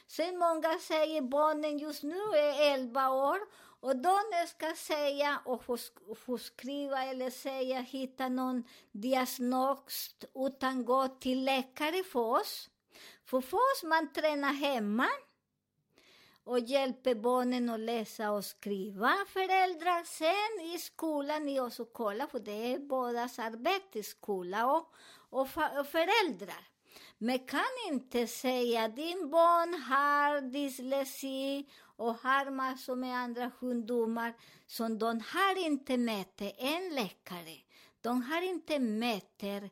Sen 0.06 0.38
många 0.38 0.78
säger 0.78 1.22
barnen 1.22 1.78
just 1.78 2.02
nu 2.02 2.20
är 2.34 2.74
11 2.74 3.10
år 3.10 3.38
och 3.80 3.96
de 3.96 4.18
ska 4.48 4.74
säga 4.74 5.40
och 5.44 5.64
få, 5.64 5.76
få 6.26 6.38
skriva 6.38 7.04
eller 7.04 7.30
säga, 7.30 7.80
hitta 7.80 8.28
någon 8.28 8.64
diagnos 8.92 10.16
utan 10.34 10.84
gå 10.84 11.08
till 11.08 11.44
läkare 11.44 12.04
för 12.04 12.20
oss. 12.20 12.70
För 13.24 13.40
först 13.40 13.84
man 13.84 14.12
tränar 14.12 14.52
hemma 14.52 15.08
och 16.44 16.58
hjälper 16.58 17.14
barnen 17.14 17.68
att 17.68 17.80
läsa 17.80 18.30
och 18.30 18.44
skriva. 18.44 19.12
Föräldrar 19.28 20.04
sen 20.04 20.74
i 20.74 20.78
skolan, 20.78 21.46
ni 21.46 21.60
också 21.60 21.84
kolla, 21.84 22.26
för 22.26 22.38
det 22.38 22.72
är 22.72 22.78
bådas 22.78 23.38
arbete, 23.38 24.02
skola 24.02 24.66
och, 24.66 24.92
och, 25.30 25.48
och 25.78 25.86
föräldrar. 25.86 26.68
Men 27.18 27.38
kan 27.38 27.88
inte 27.88 28.26
säga 28.26 28.88
din 28.88 29.30
barn 29.30 29.82
har 29.82 30.40
dyslexi 30.40 31.66
och 31.98 32.14
har 32.14 32.50
massor 32.50 32.96
med 32.96 33.16
andra 33.16 33.50
sjukdomar 33.50 34.34
som 34.66 34.98
de 34.98 35.20
har 35.20 35.66
inte 35.66 35.96
mäter 35.96 36.52
en 36.58 36.94
läkare. 36.94 37.56
De 38.00 38.22
har 38.22 38.42
inte 38.42 38.78
mäter 38.78 39.70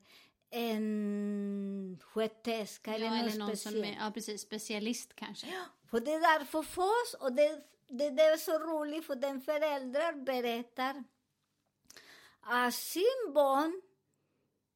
en 0.51 1.99
sköterska 2.03 2.95
eller, 2.95 3.07
Ja, 3.07 3.11
någon 3.11 3.21
eller 3.21 3.39
någon 3.39 3.57
som 3.57 3.85
är, 3.85 3.97
ja 4.01 4.11
precis, 4.15 4.41
specialist 4.43 5.15
kanske. 5.15 5.47
För 5.91 6.01
det 6.01 6.13
är 6.13 6.39
därför 6.39 6.63
för 6.63 6.83
oss, 6.83 7.15
och 7.21 7.33
det, 7.33 7.63
det, 7.89 8.11
det 8.11 8.23
är 8.23 8.37
så 8.37 8.59
roligt 8.59 9.07
för 9.07 9.17
den 9.17 9.41
föräldrar 9.41 10.13
berättar 10.13 11.05
att 12.41 12.75
sin 12.75 13.33
barn, 13.35 13.83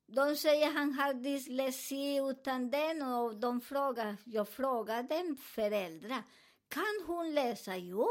de 0.06 0.36
säger 0.36 0.72
han 0.72 0.92
har 0.92 1.14
dyslexi 1.14 2.16
utan 2.30 2.70
den 2.70 3.02
och 3.02 3.36
de 3.36 3.60
frågar, 3.60 4.16
jag 4.24 4.48
frågar 4.48 5.02
den 5.02 5.36
föräldrar, 5.36 6.22
kan 6.70 7.04
hon 7.06 7.34
läsa? 7.34 7.76
Jo. 7.76 8.08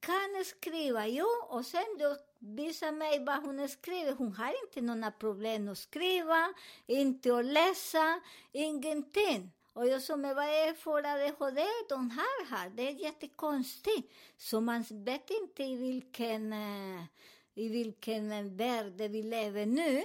Kan 0.00 0.44
skriva? 0.44 1.06
Jo. 1.06 1.26
Och 1.48 1.66
sen 1.66 1.98
då 1.98 2.16
visar 2.38 2.92
mig 2.92 3.24
vad 3.24 3.42
hon 3.42 3.68
skriver. 3.68 4.12
Hon 4.12 4.32
har 4.32 4.54
inte 4.66 4.80
några 4.80 5.10
problem 5.10 5.68
att 5.68 5.78
skriva, 5.78 6.54
inte 6.86 7.36
att 7.36 7.44
läsa, 7.44 8.20
ingenting. 8.52 9.50
Och 9.72 9.86
jag 9.86 10.02
sa, 10.02 10.16
men 10.16 10.36
vad 10.36 10.44
är 10.44 10.74
för 10.74 10.98
ADHD 10.98 11.62
de 11.88 12.10
har 12.10 12.46
här? 12.46 12.70
Det 12.70 12.88
är 12.88 12.92
jättekonstigt. 12.92 14.12
Så 14.36 14.60
man 14.60 14.84
vet 14.90 15.30
inte 15.30 15.62
i 15.62 15.76
vilken, 15.76 16.52
eh, 16.52 17.02
i 17.54 17.68
vilken 17.68 18.56
värld 18.56 18.94
vi 18.96 19.22
lever 19.22 19.66
nu. 19.66 20.04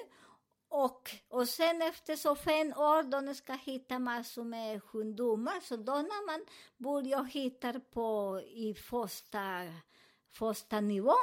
Och, 0.75 1.09
och 1.29 1.49
sen 1.49 1.81
efter 1.81 2.15
så 2.15 2.35
fem 2.35 2.67
år, 2.67 3.03
de 3.03 3.35
ska 3.35 3.53
hitta 3.53 3.99
massor 3.99 4.43
med 4.43 4.83
sjukdomar. 4.83 5.59
Så 5.61 5.75
då 5.75 5.93
när 5.93 6.25
man 6.25 6.45
börjar 6.77 7.23
hitta 7.23 7.79
på 7.79 8.39
i 8.45 8.73
första, 8.73 9.41
första 10.31 10.81
nivå. 10.81 11.15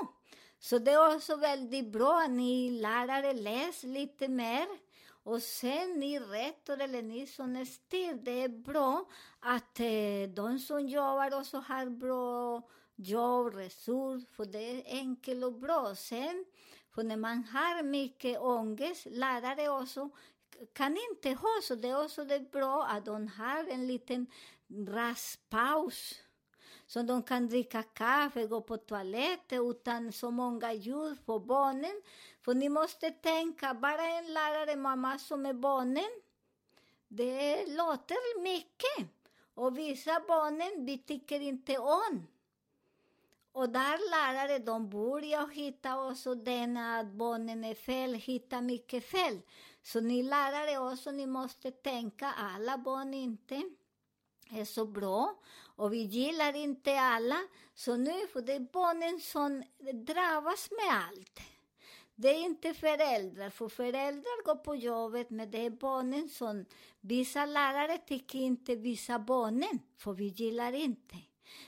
Så 0.59 0.78
det 0.78 0.90
är 0.90 1.16
också 1.16 1.37
väldigt 1.37 1.92
bra 1.92 2.23
att 2.25 2.30
ni 2.30 2.71
lärare 2.71 3.33
läser 3.33 3.88
lite 3.88 4.28
mer. 4.28 4.66
Och 5.23 5.42
sen 5.42 6.00
ni 6.00 6.19
rektor 6.19 6.80
eller 6.80 7.02
ni 7.02 7.26
som 7.26 7.66
styr, 7.66 8.14
det 8.14 8.42
är 8.42 8.49
bra 8.49 9.04
att 9.40 9.80
eh, 9.80 10.35
de 10.35 10.59
som 10.59 10.87
jobbar 10.87 11.38
också 11.40 11.59
har 11.59 11.87
bra 11.87 12.62
jobb, 12.97 13.54
resurser, 13.54 14.35
för 14.35 14.45
det 14.45 14.71
är 14.71 14.99
enkelt 14.99 15.45
och 15.45 15.52
bra. 15.52 15.95
Sen, 15.95 16.45
för 16.95 17.03
när 17.03 17.17
man 17.17 17.45
har 17.45 17.83
mycket 17.83 18.41
ångest, 18.41 19.07
lärare 19.11 19.69
också 19.69 20.11
kan 20.73 20.97
inte 21.11 21.31
ha, 21.31 21.61
så 21.63 21.75
det 21.75 21.89
är 21.89 22.05
också 22.05 22.25
det 22.25 22.51
bra 22.53 22.87
att 22.87 23.05
de 23.05 23.29
har 23.29 23.65
en 23.71 23.87
liten 23.87 24.27
rastpaus. 24.89 26.15
Så 26.87 27.03
de 27.03 27.23
kan 27.23 27.49
dricka 27.49 27.83
kaffe, 27.83 28.47
gå 28.47 28.61
på 28.61 28.77
toaletten 28.77 29.71
utan 29.71 30.13
så 30.13 30.31
många 30.31 30.73
ljud 30.73 31.26
på 31.26 31.39
barnen. 31.39 32.03
För 32.45 32.55
ni 32.55 32.69
måste 32.69 33.11
tänka, 33.11 33.75
bara 33.75 34.07
en 34.07 34.33
lärare, 34.33 34.76
mamma 34.76 35.19
som 35.19 35.47
är 35.47 35.53
barnen, 35.53 36.11
det 37.09 37.67
låter 37.67 38.43
mycket. 38.43 39.09
Och 39.55 39.79
vissa 39.79 40.23
barnen, 40.29 40.87
vi 40.87 40.99
tycker 40.99 41.41
inte 41.41 41.79
om. 41.79 42.26
Och 43.61 43.69
där 43.69 44.11
lärare, 44.11 44.59
de 44.59 44.91
börjar 44.91 45.49
hitta 45.49 46.09
också 46.09 46.35
den 46.35 46.77
att 46.77 47.07
barnen 47.07 47.65
är 47.65 47.75
fel, 47.75 48.15
hitta 48.15 48.61
mycket 48.61 49.05
fel. 49.05 49.41
Så 49.83 50.01
ni 50.01 50.23
lärare 50.23 50.93
också, 50.93 51.11
ni 51.11 51.27
måste 51.27 51.71
tänka, 51.71 52.27
alla 52.27 52.79
barn 52.79 53.15
inte 53.15 53.63
är 54.51 54.65
så 54.65 54.87
bra 54.87 55.35
och 55.77 55.93
vi 55.93 56.03
gillar 56.03 56.57
inte 56.57 57.01
alla. 57.01 57.37
Så 57.75 57.97
nu 57.97 58.27
för 58.33 58.41
det 58.43 58.53
är 58.53 58.73
barnen 58.73 59.21
som 59.21 59.63
drabbas 59.93 60.71
med 60.71 60.95
allt. 61.09 61.41
Det 62.15 62.29
är 62.29 62.45
inte 62.45 62.75
föräldrar, 62.75 63.51
för 63.51 63.69
föräldrar 63.69 64.45
går 64.45 64.57
på 64.57 64.75
jobbet, 64.77 65.31
men 65.31 65.51
det 65.51 65.67
är 65.67 65.71
barnen 65.71 66.29
som 66.29 66.65
vissa 67.01 67.47
lärare 67.47 67.99
tycker 67.99 68.39
inte 68.39 68.75
vissa 68.75 69.19
barnen, 69.19 69.79
för 69.97 70.13
vi 70.13 70.27
gillar 70.27 70.73
inte. 70.73 71.17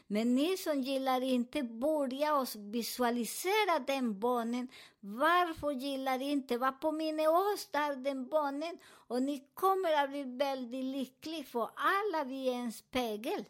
Men 0.07 0.35
ni 0.35 0.57
som 0.57 0.81
gillar 0.81 1.21
inte, 1.21 1.63
börja 1.63 2.37
oss 2.37 2.57
visualisera 2.57 3.79
den 3.87 4.21
barnen. 4.21 4.69
Varför 5.01 5.71
gillar 5.71 6.23
inte? 6.23 6.59
Vad 6.59 6.81
påminner 6.81 7.29
oss 7.29 7.69
där 7.71 7.97
den 7.97 8.29
barnen? 8.29 8.79
Och 8.85 9.23
ni 9.23 9.45
kommer 9.55 10.05
att 10.05 10.11
bli 10.11 10.23
väldigt 10.23 10.85
lyckliga, 10.85 11.45
för 11.45 11.71
alla 11.75 12.25
vi 12.25 12.49
är 12.49 12.55
en 12.55 12.73
spegel. 12.73 13.45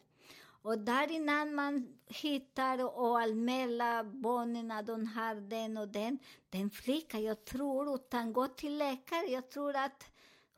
Och 0.63 0.79
där 0.79 1.11
innan 1.11 1.55
man 1.55 1.99
hittar 2.07 2.99
och 2.99 3.21
anmäler 3.21 4.05
barnen 4.05 4.71
att 4.71 4.87
de 4.87 5.07
har 5.07 5.35
den 5.35 5.77
och 5.77 5.89
den, 5.89 6.19
den 6.51 6.71
flickan, 6.71 7.23
jag 7.23 7.45
tror, 7.45 7.95
utan 7.95 8.33
gå 8.33 8.47
till 8.49 8.79
läkare, 8.79 9.27
jag 9.27 9.51
tror 9.51 9.77
att 9.77 10.05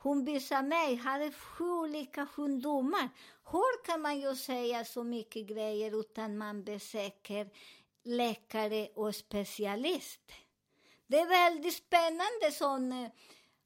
hon 0.05 0.25
visade 0.25 0.69
mig, 0.69 0.97
hade 0.97 1.33
sju 1.33 1.65
olika 1.65 2.27
sjukdomar. 2.27 3.09
Hur 3.51 3.85
kan 3.85 4.01
man 4.01 4.21
ju 4.21 4.37
säga 4.37 4.85
så 4.85 5.05
mycket 5.05 5.47
grejer 5.47 6.01
utan 6.01 6.39
man 6.39 6.65
besöker 6.65 7.51
läkare 8.05 8.89
och 8.95 9.15
specialist? 9.15 10.33
Det 11.07 11.19
är 11.19 11.29
väldigt 11.29 11.75
spännande 11.75 12.51
sån, 12.53 12.93
eh, 12.93 13.11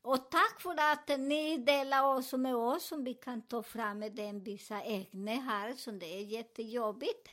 och 0.02 0.30
tack 0.30 0.60
för 0.60 0.92
att 0.92 1.18
ni 1.18 1.56
delar 1.56 2.16
oss 2.16 2.32
med 2.32 2.56
oss 2.56 2.84
som 2.84 3.04
vi 3.04 3.14
kan 3.14 3.42
ta 3.42 3.62
fram 3.62 3.98
med 3.98 4.12
den 4.12 4.42
vissa 4.42 4.82
ämne 4.82 5.34
här 5.34 5.72
som 5.72 5.98
det 5.98 6.06
är 6.06 6.22
jättejobbigt. 6.22 7.28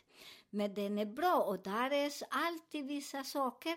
Men 0.49 0.73
den 0.73 0.97
är 0.97 1.05
bra 1.05 1.35
och 1.35 1.59
där 1.59 1.93
är 1.93 2.11
alltid 2.29 2.87
vissa 2.87 3.23
saker 3.23 3.75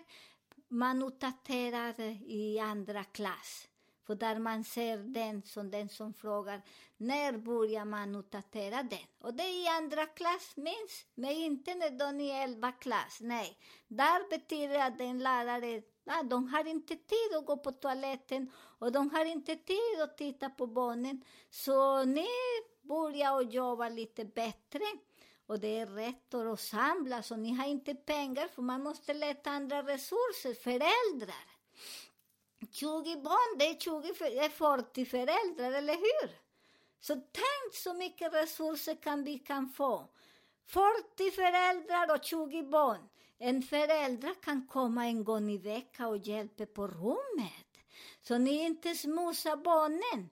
man 0.67 1.03
uppdaterar 1.03 1.99
i 2.27 2.59
andra 2.59 3.03
klass. 3.03 3.67
För 4.09 4.15
där 4.15 4.39
man 4.39 4.63
ser 4.63 4.97
den 4.97 5.43
som 5.43 5.71
den 5.71 5.89
som 5.89 6.13
frågar 6.13 6.61
när 6.97 7.37
börjar 7.37 7.85
man 7.85 8.15
uppdatera 8.15 8.83
den? 8.83 9.07
Och 9.21 9.33
det 9.33 9.43
är 9.43 9.63
i 9.63 9.67
andra 9.67 10.05
klass 10.05 10.53
minst, 10.55 11.07
men 11.15 11.31
inte 11.31 11.75
när 11.75 11.89
de 11.89 12.21
är 12.21 12.25
i 12.25 12.43
elva 12.43 12.71
klass. 12.71 13.17
Nej, 13.21 13.57
där 13.87 14.29
betyder 14.29 14.79
att 14.79 14.97
den 14.97 15.19
lärare 15.19 15.81
Ah, 16.05 16.23
de 16.23 16.47
har 16.47 16.67
inte 16.67 16.95
tid 16.95 17.37
att 17.37 17.45
gå 17.45 17.57
på 17.57 17.71
toaletten 17.71 18.51
och 18.79 18.91
de 18.91 19.09
har 19.09 19.25
inte 19.25 19.55
tid 19.55 20.01
att 20.03 20.17
titta 20.17 20.49
på 20.49 20.67
barnen. 20.67 21.23
Så 21.49 22.03
ni 22.03 22.27
börjar 22.81 23.35
och 23.35 23.43
jobba 23.43 23.89
lite 23.89 24.25
bättre. 24.25 24.85
Och 25.45 25.59
det 25.59 25.79
är 25.79 25.85
rätt 25.85 26.33
att 26.33 26.59
samla, 26.59 27.23
så 27.23 27.35
ni 27.35 27.55
har 27.55 27.67
inte 27.67 27.95
pengar 27.95 28.47
för 28.47 28.61
man 28.61 28.83
måste 28.83 29.13
leta 29.13 29.49
andra 29.49 29.83
resurser, 29.83 30.53
föräldrar. 30.53 31.58
20 32.71 33.15
barn, 33.15 33.57
det 33.59 33.69
är 33.69 33.75
20, 33.79 34.13
för- 34.13 34.25
det 34.25 34.45
är 34.45 34.49
40 34.49 35.05
föräldrar, 35.05 35.71
eller 35.71 35.93
hur? 35.93 36.29
Så 36.99 37.13
tänk 37.13 37.75
så 37.75 37.93
mycket 37.93 38.33
resurser 38.33 38.95
kan 38.95 39.23
vi 39.23 39.39
kan 39.39 39.69
få. 39.69 40.07
40 40.65 41.31
föräldrar 41.31 42.15
och 42.15 42.23
20 42.23 42.63
barn. 42.63 43.09
En 43.37 43.61
förälder 43.61 44.33
kan 44.41 44.67
komma 44.67 45.05
en 45.05 45.23
gång 45.23 45.51
i 45.51 45.57
veckan 45.57 46.05
och 46.07 46.17
hjälpa 46.17 46.65
på 46.65 46.87
rummet. 46.87 47.67
Så 48.21 48.37
ni 48.37 48.65
inte 48.65 48.95
smusar 48.95 49.55
barnen. 49.55 50.29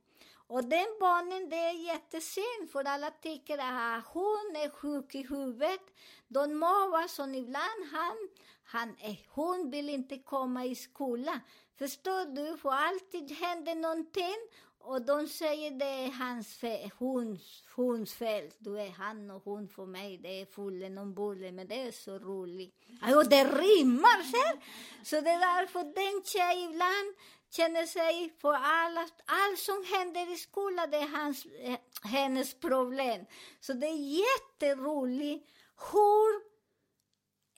Och 0.47 0.63
den 0.63 0.97
barnen, 0.99 1.49
det 1.49 1.55
är 1.55 1.71
jättesynd, 1.71 2.71
för 2.71 2.83
alla 2.83 3.11
tycker 3.11 3.57
att 3.57 3.63
ah, 3.63 4.01
hon 4.13 4.55
är 4.55 4.69
sjuk 4.69 5.15
i 5.15 5.21
huvudet. 5.21 5.81
De 6.27 6.53
mobbar, 6.53 7.07
så 7.07 7.23
ibland 7.23 7.91
han, 7.91 8.17
han 8.63 8.95
hon 9.29 9.71
vill 9.71 9.89
inte 9.89 10.17
komma 10.17 10.65
i 10.65 10.75
skolan. 10.75 11.39
Förstår 11.77 12.35
du? 12.35 12.57
För 12.57 12.69
alltid 12.69 13.31
händer 13.31 13.75
någonting 13.75 14.37
och 14.79 15.01
de 15.01 15.27
säger 15.27 15.71
det 15.71 15.85
är 15.85 16.11
hans 16.11 16.55
fel, 16.55 16.91
hons, 16.97 17.63
hons 17.75 18.13
fel. 18.13 18.51
Du 18.57 18.79
är 18.79 18.89
han 18.89 19.31
och 19.31 19.43
hon 19.43 19.67
för 19.67 19.85
mig, 19.85 20.17
det 20.17 20.41
är 20.41 20.45
fullen 20.45 20.97
och 20.97 21.07
bullen, 21.07 21.55
men 21.55 21.67
det 21.67 21.81
är 21.81 21.91
så 21.91 22.19
roligt. 22.19 22.75
Och 23.15 23.29
det 23.29 23.43
rimmar, 23.43 24.23
ser? 24.23 24.61
Så 25.05 25.21
det 25.21 25.29
är 25.29 25.39
därför 25.39 25.83
den 25.83 26.23
tjej 26.23 26.63
ibland, 26.63 27.15
känner 27.49 27.85
sig 27.85 28.33
för 28.41 28.53
alla, 28.53 29.01
allt 29.25 29.59
som 29.59 29.85
händer 29.93 30.33
i 30.33 30.37
skolan, 30.37 30.91
det 30.91 30.97
är 30.97 31.07
hans, 31.07 31.45
eh, 31.45 31.79
hennes 32.03 32.53
problem. 32.53 33.25
Så 33.59 33.73
det 33.73 33.87
är 33.87 34.21
jätteroligt 34.23 35.49
hur 35.91 36.56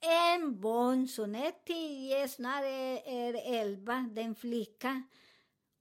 en 0.02 0.62
barn 0.62 1.08
som 1.08 1.36
är 1.36 1.52
tio, 1.66 2.28
snarare 2.28 3.00
är, 3.00 3.62
elva, 3.62 4.10
den 4.12 4.36
flicka, 4.36 5.04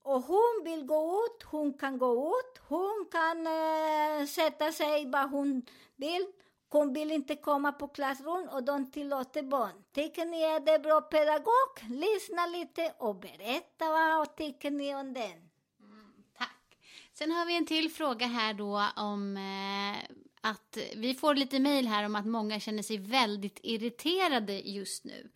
och 0.02 0.22
hon 0.22 0.62
vill 0.64 0.86
gå 0.86 1.24
ut, 1.24 1.42
hon 1.42 1.72
kan 1.72 1.98
gå 1.98 2.28
ut, 2.28 2.62
hon 2.68 3.08
kan 3.12 3.46
eh, 3.46 4.26
sätta 4.26 4.72
sig 4.72 5.06
vad 5.10 5.30
hon 5.30 5.62
vill. 5.96 6.26
Hon 6.70 6.92
vill 6.92 7.12
inte 7.12 7.36
komma 7.36 7.72
på 7.72 7.88
klassrum 7.88 8.48
och 8.48 8.62
de 8.62 8.90
tillåter 8.90 9.42
barn. 9.42 9.84
Tycker 9.92 10.24
ni 10.24 10.56
att 10.56 10.66
det 10.66 10.72
är 10.72 10.78
bra 10.78 11.00
pedagog? 11.00 11.90
Lyssna 11.90 12.46
lite 12.46 12.94
och 12.98 13.16
berätta 13.16 13.90
vad 13.90 14.36
tycker 14.36 14.70
ni 14.70 14.94
om 14.94 15.14
den. 15.14 15.50
Mm, 15.80 16.12
tack. 16.38 16.78
Sen 17.12 17.32
har 17.32 17.46
vi 17.46 17.56
en 17.56 17.66
till 17.66 17.90
fråga 17.90 18.26
här 18.26 18.54
då 18.54 18.82
om 18.96 19.36
eh, 19.36 20.16
att 20.50 20.78
vi 20.96 21.14
får 21.14 21.34
lite 21.34 21.60
mejl 21.60 21.86
här 21.86 22.06
om 22.06 22.14
att 22.16 22.26
många 22.26 22.60
känner 22.60 22.82
sig 22.82 22.98
väldigt 22.98 23.60
irriterade 23.62 24.60
just 24.60 25.04
nu. 25.04 25.28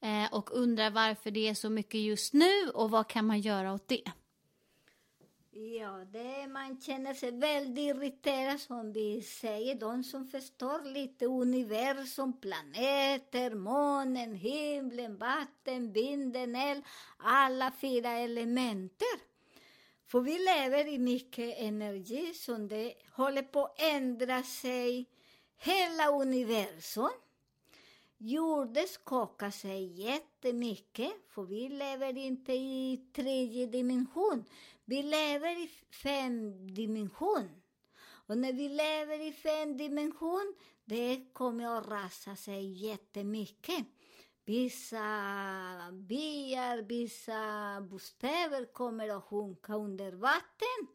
Eh, 0.00 0.34
och 0.34 0.50
undrar 0.52 0.90
varför 0.90 1.30
det 1.30 1.48
är 1.48 1.54
så 1.54 1.70
mycket 1.70 2.00
just 2.00 2.32
nu 2.32 2.70
och 2.74 2.90
vad 2.90 3.08
kan 3.08 3.26
man 3.26 3.40
göra 3.40 3.72
åt 3.72 3.88
det? 3.88 4.02
Ja, 5.50 6.04
det, 6.12 6.46
man 6.48 6.80
känner 6.80 7.14
sig 7.14 7.30
väldigt 7.30 7.96
irriterad 7.96 8.60
som 8.60 8.92
vi 8.92 9.22
säger. 9.22 9.74
De 9.74 10.04
som 10.04 10.26
förstår 10.26 10.92
lite 10.92 11.26
universum, 11.26 12.40
planeter, 12.40 13.54
månen, 13.54 14.34
himlen, 14.34 15.16
vatten, 15.16 15.92
vinden, 15.92 16.56
eld, 16.56 16.84
alla 17.16 17.72
fyra 17.80 18.10
elementer. 18.10 19.18
För 20.08 20.20
vi 20.20 20.38
lever 20.38 20.86
i 20.86 20.98
mycket 20.98 21.58
energi 21.58 22.34
som 22.34 22.68
det 22.68 22.94
håller 23.12 23.42
på 23.42 23.64
att 23.64 23.80
ändra 23.80 24.42
sig, 24.42 25.06
hela 25.56 26.08
universum. 26.10 27.10
Jorden 28.18 28.88
skakar 28.88 29.50
sig 29.50 30.00
jättemycket, 30.00 31.12
för 31.28 31.42
vi 31.42 31.68
lever 31.68 32.16
inte 32.16 32.52
i 32.52 33.10
tredje 33.12 33.66
dimension. 33.66 34.44
Vi 34.84 35.02
lever 35.02 35.64
i 35.64 35.70
fem 35.90 36.66
dimension. 36.74 37.48
Och 38.00 38.38
när 38.38 38.52
vi 38.52 38.68
lever 38.68 39.20
i 39.28 39.32
fem 39.32 39.76
dimension, 39.76 40.54
det 40.84 41.24
kommer 41.32 41.78
att 41.78 41.88
rasa 41.88 42.36
sig 42.36 42.86
jättemycket. 42.86 43.86
Vissa 44.48 45.92
byar, 45.92 46.82
vissa 46.82 47.80
bostäder 47.80 48.72
kommer 48.72 49.08
att 49.08 49.24
sjunka 49.24 49.74
under 49.74 50.12
vatten. 50.12 50.86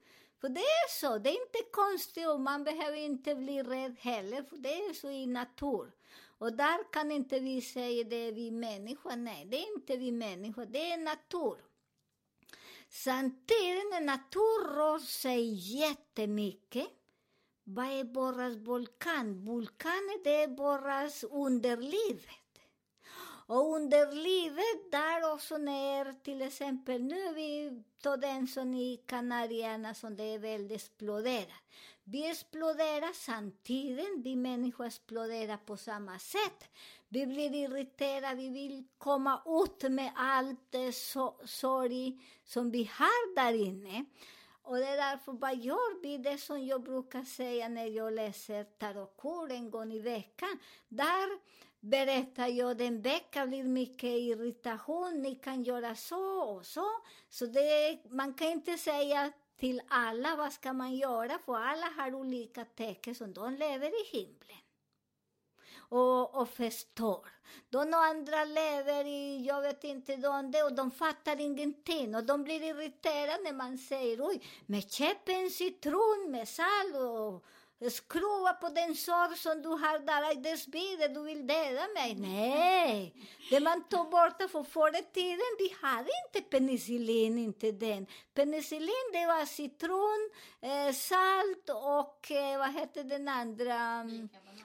För 0.41 0.49
det 0.49 0.59
är 0.59 0.89
så, 0.99 1.17
det 1.17 1.29
är 1.29 1.41
inte 1.41 1.59
konstigt 1.71 2.27
och 2.27 2.41
man 2.41 2.63
behöver 2.63 2.97
inte 2.97 3.35
bli 3.35 3.63
rädd 3.63 3.95
heller, 3.99 4.43
för 4.43 4.57
det 4.57 4.73
är 4.73 4.93
så 4.93 5.09
i 5.09 5.25
natur. 5.25 5.91
Och 6.37 6.53
där 6.53 6.91
kan 6.91 7.11
inte 7.11 7.39
vi 7.39 7.61
säga 7.61 8.03
det 8.03 8.15
är 8.15 8.31
vi 8.31 8.51
människor, 8.51 9.15
nej, 9.15 9.45
det 9.45 9.57
är 9.57 9.77
inte 9.77 9.97
vi 9.97 10.11
människor, 10.11 10.65
det 10.65 10.91
är 10.91 10.97
natur. 10.97 11.57
Samtidigt 12.89 13.89
när 13.91 14.01
natur 14.01 14.75
rör 14.75 14.99
sig 14.99 15.53
jättemycket, 15.79 16.87
vad 17.63 17.85
är 17.85 18.03
våras 18.03 18.55
vulkan? 18.55 19.45
Vulkanen 19.45 20.21
det 20.23 20.43
är 20.43 20.47
våras 20.47 21.23
underlivet. 21.23 22.42
Och 23.45 23.75
under 23.75 24.11
livet 24.11 24.91
där 24.91 25.33
också 25.33 25.57
när 25.57 26.13
till 26.13 26.41
exempel 26.41 27.03
nu 27.03 27.33
vi 27.33 27.83
tar 28.01 28.17
den 28.17 28.47
som 28.47 28.73
i 28.73 29.03
Kanarierna 29.05 29.93
som 29.93 30.15
det 30.15 30.23
är 30.23 30.39
väldigt 30.39 30.81
exploderat. 30.81 31.63
Vi 32.03 32.29
exploderar 32.29 33.13
samtidigt, 33.13 34.25
vi 34.25 34.35
människor 34.35 34.85
exploderar 34.85 35.57
på 35.57 35.77
samma 35.77 36.19
sätt. 36.19 36.69
Vi 37.09 37.25
blir 37.25 37.55
irriterade, 37.55 38.35
vi 38.35 38.49
vill 38.49 38.83
komma 38.97 39.41
ut 39.45 39.91
med 39.91 40.11
allt 40.15 40.59
det 40.69 40.91
so 40.91 41.39
sorg 41.45 42.19
som 42.45 42.71
vi 42.71 42.91
har 42.93 43.35
där 43.35 43.53
inne. 43.53 44.05
Och 44.63 44.77
det 44.77 44.87
är 44.87 44.97
därför, 44.97 45.31
vad 45.31 45.57
gör 45.57 46.01
vi? 46.01 46.17
Det 46.17 46.37
som 46.37 46.65
jag 46.65 46.83
brukar 46.83 47.23
säga 47.23 47.69
när 47.69 47.85
jag 47.85 48.13
läser 48.13 48.63
tarotkort 48.63 49.51
en 49.51 49.71
gång 49.71 49.93
i 49.93 49.99
veckan. 49.99 50.59
Där 50.87 51.39
berättar 51.83 52.47
jag 52.47 52.77
den 52.77 53.01
väcker 53.01 53.47
blir 53.47 53.63
mycket 53.63 54.03
irritation, 54.03 55.21
ni 55.21 55.35
kan 55.35 55.63
göra 55.63 55.95
så 55.95 56.41
och 56.41 56.65
så. 56.65 56.89
Så 57.29 57.45
det, 57.45 57.99
man 58.09 58.33
kan 58.33 58.47
inte 58.47 58.77
säga 58.77 59.31
till 59.59 59.81
alla 59.87 60.35
vad 60.35 60.53
ska 60.53 60.73
man 60.73 60.95
göra, 60.95 61.39
för 61.45 61.55
alla 61.55 61.85
har 61.97 62.15
olika 62.15 62.65
tecken 62.65 63.15
som 63.15 63.33
de 63.33 63.53
lever 63.53 64.01
i 64.01 64.17
himlen. 64.17 64.57
Och, 65.77 66.41
och 66.41 66.49
förstår. 66.49 67.27
De 67.69 67.93
andra 67.93 68.45
lever 68.45 69.05
i, 69.05 69.45
jag 69.45 69.61
vet 69.61 69.83
inte, 69.83 70.15
de, 70.15 70.53
och 70.65 70.73
de 70.75 70.91
fattar 70.91 71.41
ingenting. 71.41 72.15
Och 72.15 72.23
de 72.23 72.43
blir 72.43 72.63
irriterade 72.63 73.43
när 73.43 73.53
man 73.53 73.77
säger, 73.77 74.27
oj, 74.27 74.41
med 74.65 74.91
käppen 74.91 75.49
citron, 75.49 76.27
med 76.31 76.47
salt 76.47 76.95
och 76.95 77.45
skruva 77.89 78.53
på 78.53 78.69
den 78.69 78.95
sår 78.95 79.35
som 79.35 79.61
du 79.61 79.69
har 79.69 79.99
där, 79.99 80.35
det 80.35 80.57
sprider, 80.57 81.09
du 81.09 81.23
vill 81.23 81.47
döda 81.47 81.87
mig. 81.93 82.15
Nej, 82.15 83.13
det 83.49 83.59
man 83.59 83.83
tar 83.83 84.03
bort, 84.03 84.51
för 84.51 84.63
förr 84.63 84.99
i 84.99 85.03
tiden, 85.13 85.51
vi 85.59 85.75
hade 85.81 86.09
inte 86.25 86.49
penicillin, 86.49 87.37
inte 87.37 87.71
den. 87.71 88.07
Penicillin, 88.33 89.09
det 89.13 89.25
var 89.25 89.45
citron, 89.45 90.29
eh, 90.61 90.93
salt 90.93 91.69
och 91.69 92.31
eh, 92.31 92.57
vad 92.57 92.69
hette 92.69 93.03
den 93.03 93.27
andra? 93.27 94.05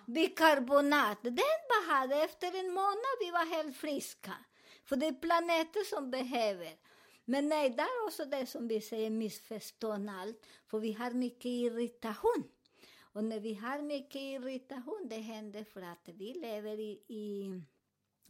Bikarbonat. 0.06 1.18
Den 1.22 1.36
bara 1.68 1.94
hade, 1.94 2.22
efter 2.22 2.60
en 2.60 2.72
månad, 2.72 3.14
vi 3.20 3.30
var 3.30 3.56
helt 3.56 3.76
friska. 3.76 4.32
För 4.84 4.96
det 4.96 5.06
är 5.06 5.12
planeter 5.12 5.84
som 5.84 6.10
behöver. 6.10 6.72
Men 7.24 7.48
nej, 7.48 7.70
där 7.70 7.84
är 7.84 8.06
också 8.06 8.24
det 8.24 8.46
som 8.46 8.68
vi 8.68 8.80
säger 8.80 9.10
missförstånd 9.10 10.10
allt, 10.10 10.46
för 10.70 10.78
vi 10.78 10.92
har 10.92 11.10
mycket 11.10 11.44
irritation. 11.44 12.44
Och 13.18 13.24
när 13.24 13.40
vi 13.40 13.54
har 13.54 13.82
mycket 13.82 14.22
irritation, 14.22 15.06
det 15.10 15.16
händer 15.16 15.64
för 15.64 15.82
att 15.82 16.08
vi 16.14 16.34
lever 16.34 16.80
i, 16.80 17.02
i 17.08 17.52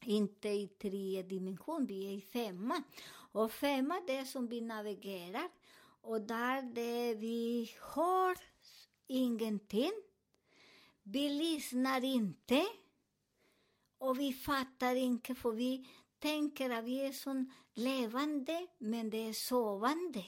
inte 0.05 0.49
i 0.49 0.69
tre 0.69 1.23
dimension, 1.23 1.87
vi 1.87 2.07
är 2.07 2.13
i 2.13 2.21
femma. 2.21 2.83
Och 3.33 3.53
femma, 3.53 4.01
det 4.07 4.17
är 4.17 4.25
som 4.25 4.49
vi 4.49 4.61
navigerar. 4.61 5.49
Och 6.01 6.21
där 6.21 6.63
det 6.63 7.15
vi 7.15 7.71
har 7.81 8.37
ingenting. 9.07 9.93
Vi 11.03 11.29
lyssnar 11.29 12.05
inte. 12.05 12.67
Och 13.99 14.21
vi 14.21 14.33
fattar 14.33 14.95
inte, 14.95 15.35
för 15.35 15.53
vi 15.53 15.89
tänker 16.19 16.71
att 16.71 16.85
vi 16.85 17.01
är 17.01 17.13
som 17.13 17.53
levande, 17.75 18.67
men 18.79 19.11
det 19.11 19.29
är 19.29 19.33
sovande. 19.33 20.25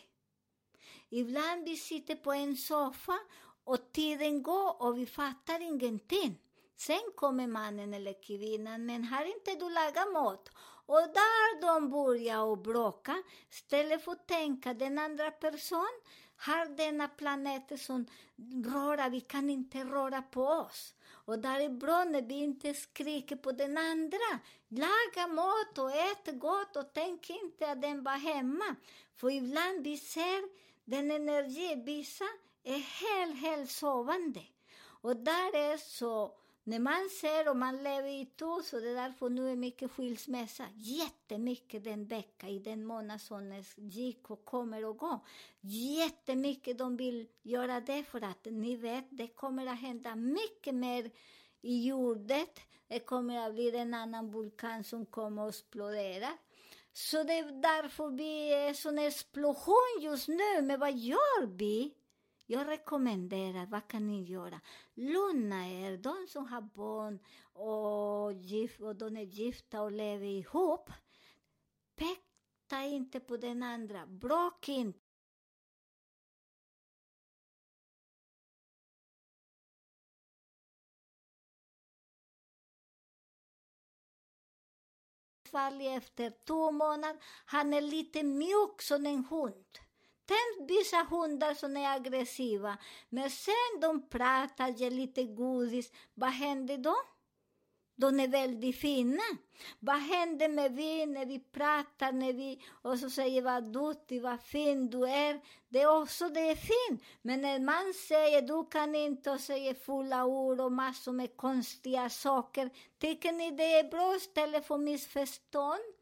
Ibland 1.08 1.64
vi 1.64 1.76
sitter 1.76 2.16
på 2.16 2.32
en 2.32 2.56
soffa 2.56 3.18
och 3.64 3.92
tiden 3.92 4.42
går 4.42 4.82
och 4.82 4.98
vi 4.98 5.06
fattar 5.06 5.60
ingenting. 5.60 6.38
Sen 6.76 7.12
kommer 7.16 7.46
mannen 7.46 7.94
eller 7.94 8.22
kvinnan, 8.22 8.86
men 8.86 9.04
har 9.04 9.24
inte 9.24 9.54
du 9.54 9.70
lagat 9.70 10.12
mat? 10.12 10.48
Och 10.86 11.00
där 11.00 11.60
de 11.60 11.90
börjar 11.90 12.42
och 12.42 12.58
bråka, 12.58 13.22
istället 13.50 14.04
för 14.04 14.12
att 14.12 14.28
tänka 14.28 14.74
den 14.74 14.98
andra 14.98 15.30
personen 15.30 16.00
har 16.36 16.76
denna 16.76 17.08
planet 17.08 17.80
som 17.80 18.06
rör, 18.64 19.10
vi 19.10 19.20
kan 19.20 19.50
inte 19.50 19.78
röra 19.78 20.22
på 20.22 20.44
oss. 20.44 20.94
Och 21.24 21.38
där 21.38 21.60
är 21.60 21.68
bra 21.68 22.04
när 22.04 22.22
vi 22.22 22.34
inte 22.34 22.74
skriker 22.74 23.36
på 23.36 23.52
den 23.52 23.78
andra. 23.78 24.38
Laga 24.68 25.26
mat 25.34 25.78
och 25.78 25.90
ät 25.90 26.40
gott 26.40 26.76
och 26.76 26.92
tänk 26.92 27.30
inte 27.30 27.70
att 27.70 27.82
den 27.82 28.04
var 28.04 28.18
hemma. 28.18 28.76
För 29.16 29.30
ibland 29.30 29.84
vi 29.84 29.96
ser 29.96 30.42
den 30.84 31.10
energi, 31.10 31.82
vissa 31.86 32.24
är 32.64 32.78
helt, 32.78 33.40
helt 33.40 33.70
sovande. 33.70 34.42
Och 35.02 35.16
där 35.16 35.56
är 35.56 35.76
så, 35.76 36.34
när 36.64 36.78
man 36.78 37.08
ser 37.20 37.48
och 37.48 37.56
man 37.56 37.82
lever 37.82 38.08
i 38.08 38.26
tur, 38.26 38.62
så 38.62 38.80
det 38.80 38.90
är 38.90 38.94
därför 38.94 39.28
nu 39.28 39.50
är 39.52 39.56
mycket 39.56 39.90
skilsmässa. 39.90 40.64
Jättemycket 40.74 41.84
den 41.84 42.06
vecka, 42.06 42.48
i 42.48 42.58
den 42.58 42.84
månad 42.84 43.20
som 43.20 43.62
gick 43.76 44.30
och 44.30 44.44
kommer 44.44 44.84
och 44.84 44.96
går. 44.96 45.18
Jättemycket 45.60 46.78
de 46.78 46.96
vill 46.96 47.28
göra 47.42 47.80
det 47.80 48.04
för 48.04 48.24
att 48.24 48.44
ni 48.44 48.76
vet, 48.76 49.04
det 49.10 49.26
kommer 49.28 49.66
att 49.66 49.80
hända 49.80 50.14
mycket 50.14 50.74
mer 50.74 51.10
i 51.62 51.88
jordet. 51.88 52.60
Det 52.88 52.98
kommer 52.98 53.46
att 53.46 53.54
bli 53.54 53.76
en 53.76 53.94
annan 53.94 54.30
vulkan 54.30 54.84
som 54.84 55.06
kommer 55.06 55.48
att 55.48 55.54
explodera. 55.54 56.28
Så 56.92 57.22
det 57.22 57.38
är 57.38 57.62
därför 57.62 58.08
vi 58.08 58.52
är 58.52 58.74
sån 58.74 58.98
explosion 58.98 60.00
just 60.00 60.28
nu. 60.28 60.62
Men 60.62 60.80
vad 60.80 60.96
gör 60.96 61.46
vi? 61.46 61.94
Jag 62.50 62.68
rekommenderar, 62.68 63.66
vad 63.66 63.88
kan 63.88 64.06
ni 64.06 64.22
göra? 64.22 64.60
Lugna 64.94 65.68
er, 65.68 65.96
de 65.96 66.26
som 66.28 66.46
har 66.46 66.60
barn 66.60 67.18
och, 67.52 68.32
gift, 68.32 68.80
och 68.80 68.96
de 68.96 69.16
är 69.16 69.22
gifta 69.22 69.82
och 69.82 69.92
lever 69.92 70.26
ihop. 70.26 70.90
pekta 71.94 72.82
inte 72.84 73.20
på 73.20 73.36
den 73.36 73.62
andra, 73.62 74.06
bråka 74.06 74.72
inte. 74.72 75.00
fall 85.50 85.80
efter 85.80 86.32
två 86.46 86.70
månader. 86.70 87.18
Han 87.44 87.74
är 87.74 87.80
lite 87.80 88.22
mjuk 88.22 88.82
som 88.82 89.06
en 89.06 89.24
hund. 89.24 89.89
Tänk 90.30 90.70
vissa 90.70 91.06
hundar 91.10 91.54
som 91.54 91.76
är 91.76 91.96
aggressiva, 91.96 92.78
men 93.08 93.30
sen 93.30 93.80
de 93.80 94.08
pratar, 94.08 94.68
ger 94.68 94.90
lite 94.90 95.24
godis. 95.24 95.92
Vad 96.14 96.30
händer 96.30 96.78
då? 96.78 96.96
De 97.96 98.20
är 98.20 98.28
väldigt 98.28 98.76
fina. 98.76 99.22
Vad 99.78 99.96
händer 99.96 100.48
med 100.48 100.72
vi 100.72 101.06
när 101.06 101.26
vi 101.26 101.38
pratar 101.38 102.12
när 102.12 102.32
vi, 102.32 102.62
och 102.82 102.98
så 102.98 103.10
säger 103.10 103.42
vad 103.42 103.72
duktig, 103.72 104.22
vad 104.22 104.42
fin 104.42 104.90
du 104.90 105.08
är. 105.08 105.40
Det 105.68 105.80
är 105.80 106.02
också 106.02 106.28
det 106.28 106.40
är 106.40 106.56
fint. 106.56 107.02
Men 107.22 107.40
när 107.42 107.58
man 107.58 107.94
säger 108.08 108.42
du 108.42 108.70
kan 108.70 108.94
inte 108.94 109.30
och 109.30 109.40
säger 109.40 109.74
fulla 109.74 110.24
ord 110.24 110.60
och 110.60 110.72
massor 110.72 111.12
med 111.12 111.36
konstiga 111.36 112.10
saker. 112.10 112.70
Tycker 112.98 113.32
ni 113.32 113.50
det 113.50 113.78
är 113.78 113.90
bra 113.90 114.16
istället 114.16 114.66
för 114.66 114.78
missförstånd? 114.78 115.99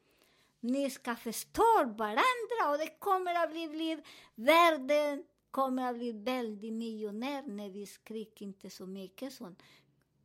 Ni 0.61 0.91
ska 0.91 1.17
förstå 1.17 1.85
varandra 1.85 2.71
och 2.71 2.79
det 2.79 2.99
kommer 2.99 3.35
att 3.35 3.51
bli, 3.51 3.69
bli 3.69 4.03
världen 4.35 5.25
kommer 5.51 5.91
att 5.91 5.97
bli 5.97 6.13
väldigt 6.13 6.73
miljonär 6.73 7.43
när 7.43 7.71
vi 7.71 7.87
skriker 7.87 8.45
inte 8.45 8.71
så 8.71 8.87
mycket 8.87 9.33
sånt. 9.33 9.63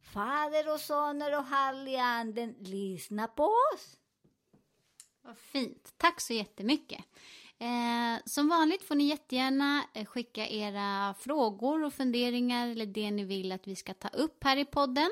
Fader 0.01 0.73
och 0.73 0.79
Soner 0.79 1.37
och 1.37 1.45
Härliga 1.45 2.03
Anden, 2.03 2.55
lyssna 2.59 3.27
på 3.27 3.43
oss. 3.73 3.97
Vad 5.21 5.37
fint. 5.37 5.93
Tack 5.97 6.21
så 6.21 6.33
jättemycket. 6.33 7.05
Eh, 7.59 8.21
som 8.25 8.49
vanligt 8.49 8.83
får 8.83 8.95
ni 8.95 9.03
jättegärna 9.03 9.83
eh, 9.93 10.05
skicka 10.05 10.47
era 10.47 11.15
frågor 11.19 11.83
och 11.83 11.93
funderingar 11.93 12.67
eller 12.67 12.85
det 12.85 13.11
ni 13.11 13.23
vill 13.23 13.51
att 13.51 13.67
vi 13.67 13.75
ska 13.75 13.93
ta 13.93 14.07
upp 14.07 14.43
här 14.43 14.57
i 14.57 14.65
podden. 14.65 15.11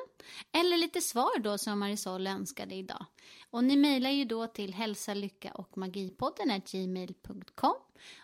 Eller 0.52 0.78
lite 0.78 1.02
svar 1.02 1.40
då 1.40 1.58
som 1.58 1.80
Marisol 1.80 2.28
önskade 2.28 2.76
idag. 2.76 3.06
Och 3.50 3.64
ni 3.64 3.78
mejlar 3.78 4.10
ju 4.10 4.26
då 4.26 4.48
till 4.48 4.74
hälsa, 4.74 5.14
lycka 5.14 5.52
och 5.52 5.78
magipodden 5.78 6.62
gmail.com 6.72 7.76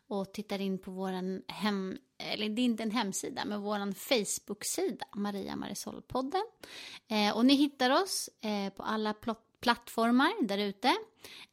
och 0.07 0.33
tittar 0.33 0.61
in 0.61 0.77
på 0.77 0.91
våran 0.91 1.41
hem, 1.47 1.97
eller 2.17 2.49
det 2.49 2.61
är 2.61 2.65
inte 2.65 2.83
en 2.83 2.91
hemsida, 2.91 3.45
men 3.45 3.61
våran 3.61 3.93
Facebook-sida, 3.93 5.05
Maria 5.15 5.55
Marisol-podden. 5.55 6.43
Eh, 7.07 7.37
och 7.37 7.45
ni 7.45 7.55
hittar 7.55 8.01
oss 8.01 8.29
eh, 8.41 8.73
på 8.73 8.83
alla 8.83 9.15
plattformar 9.59 10.47
där 10.47 10.57
ute. 10.57 10.87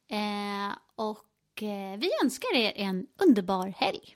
Eh, 0.07 0.77
och 0.95 1.25
Eh, 1.61 1.97
vi 1.97 2.09
önskar 2.23 2.55
er 2.55 2.73
en 2.75 3.07
underbar 3.27 3.73
helg. 3.77 4.15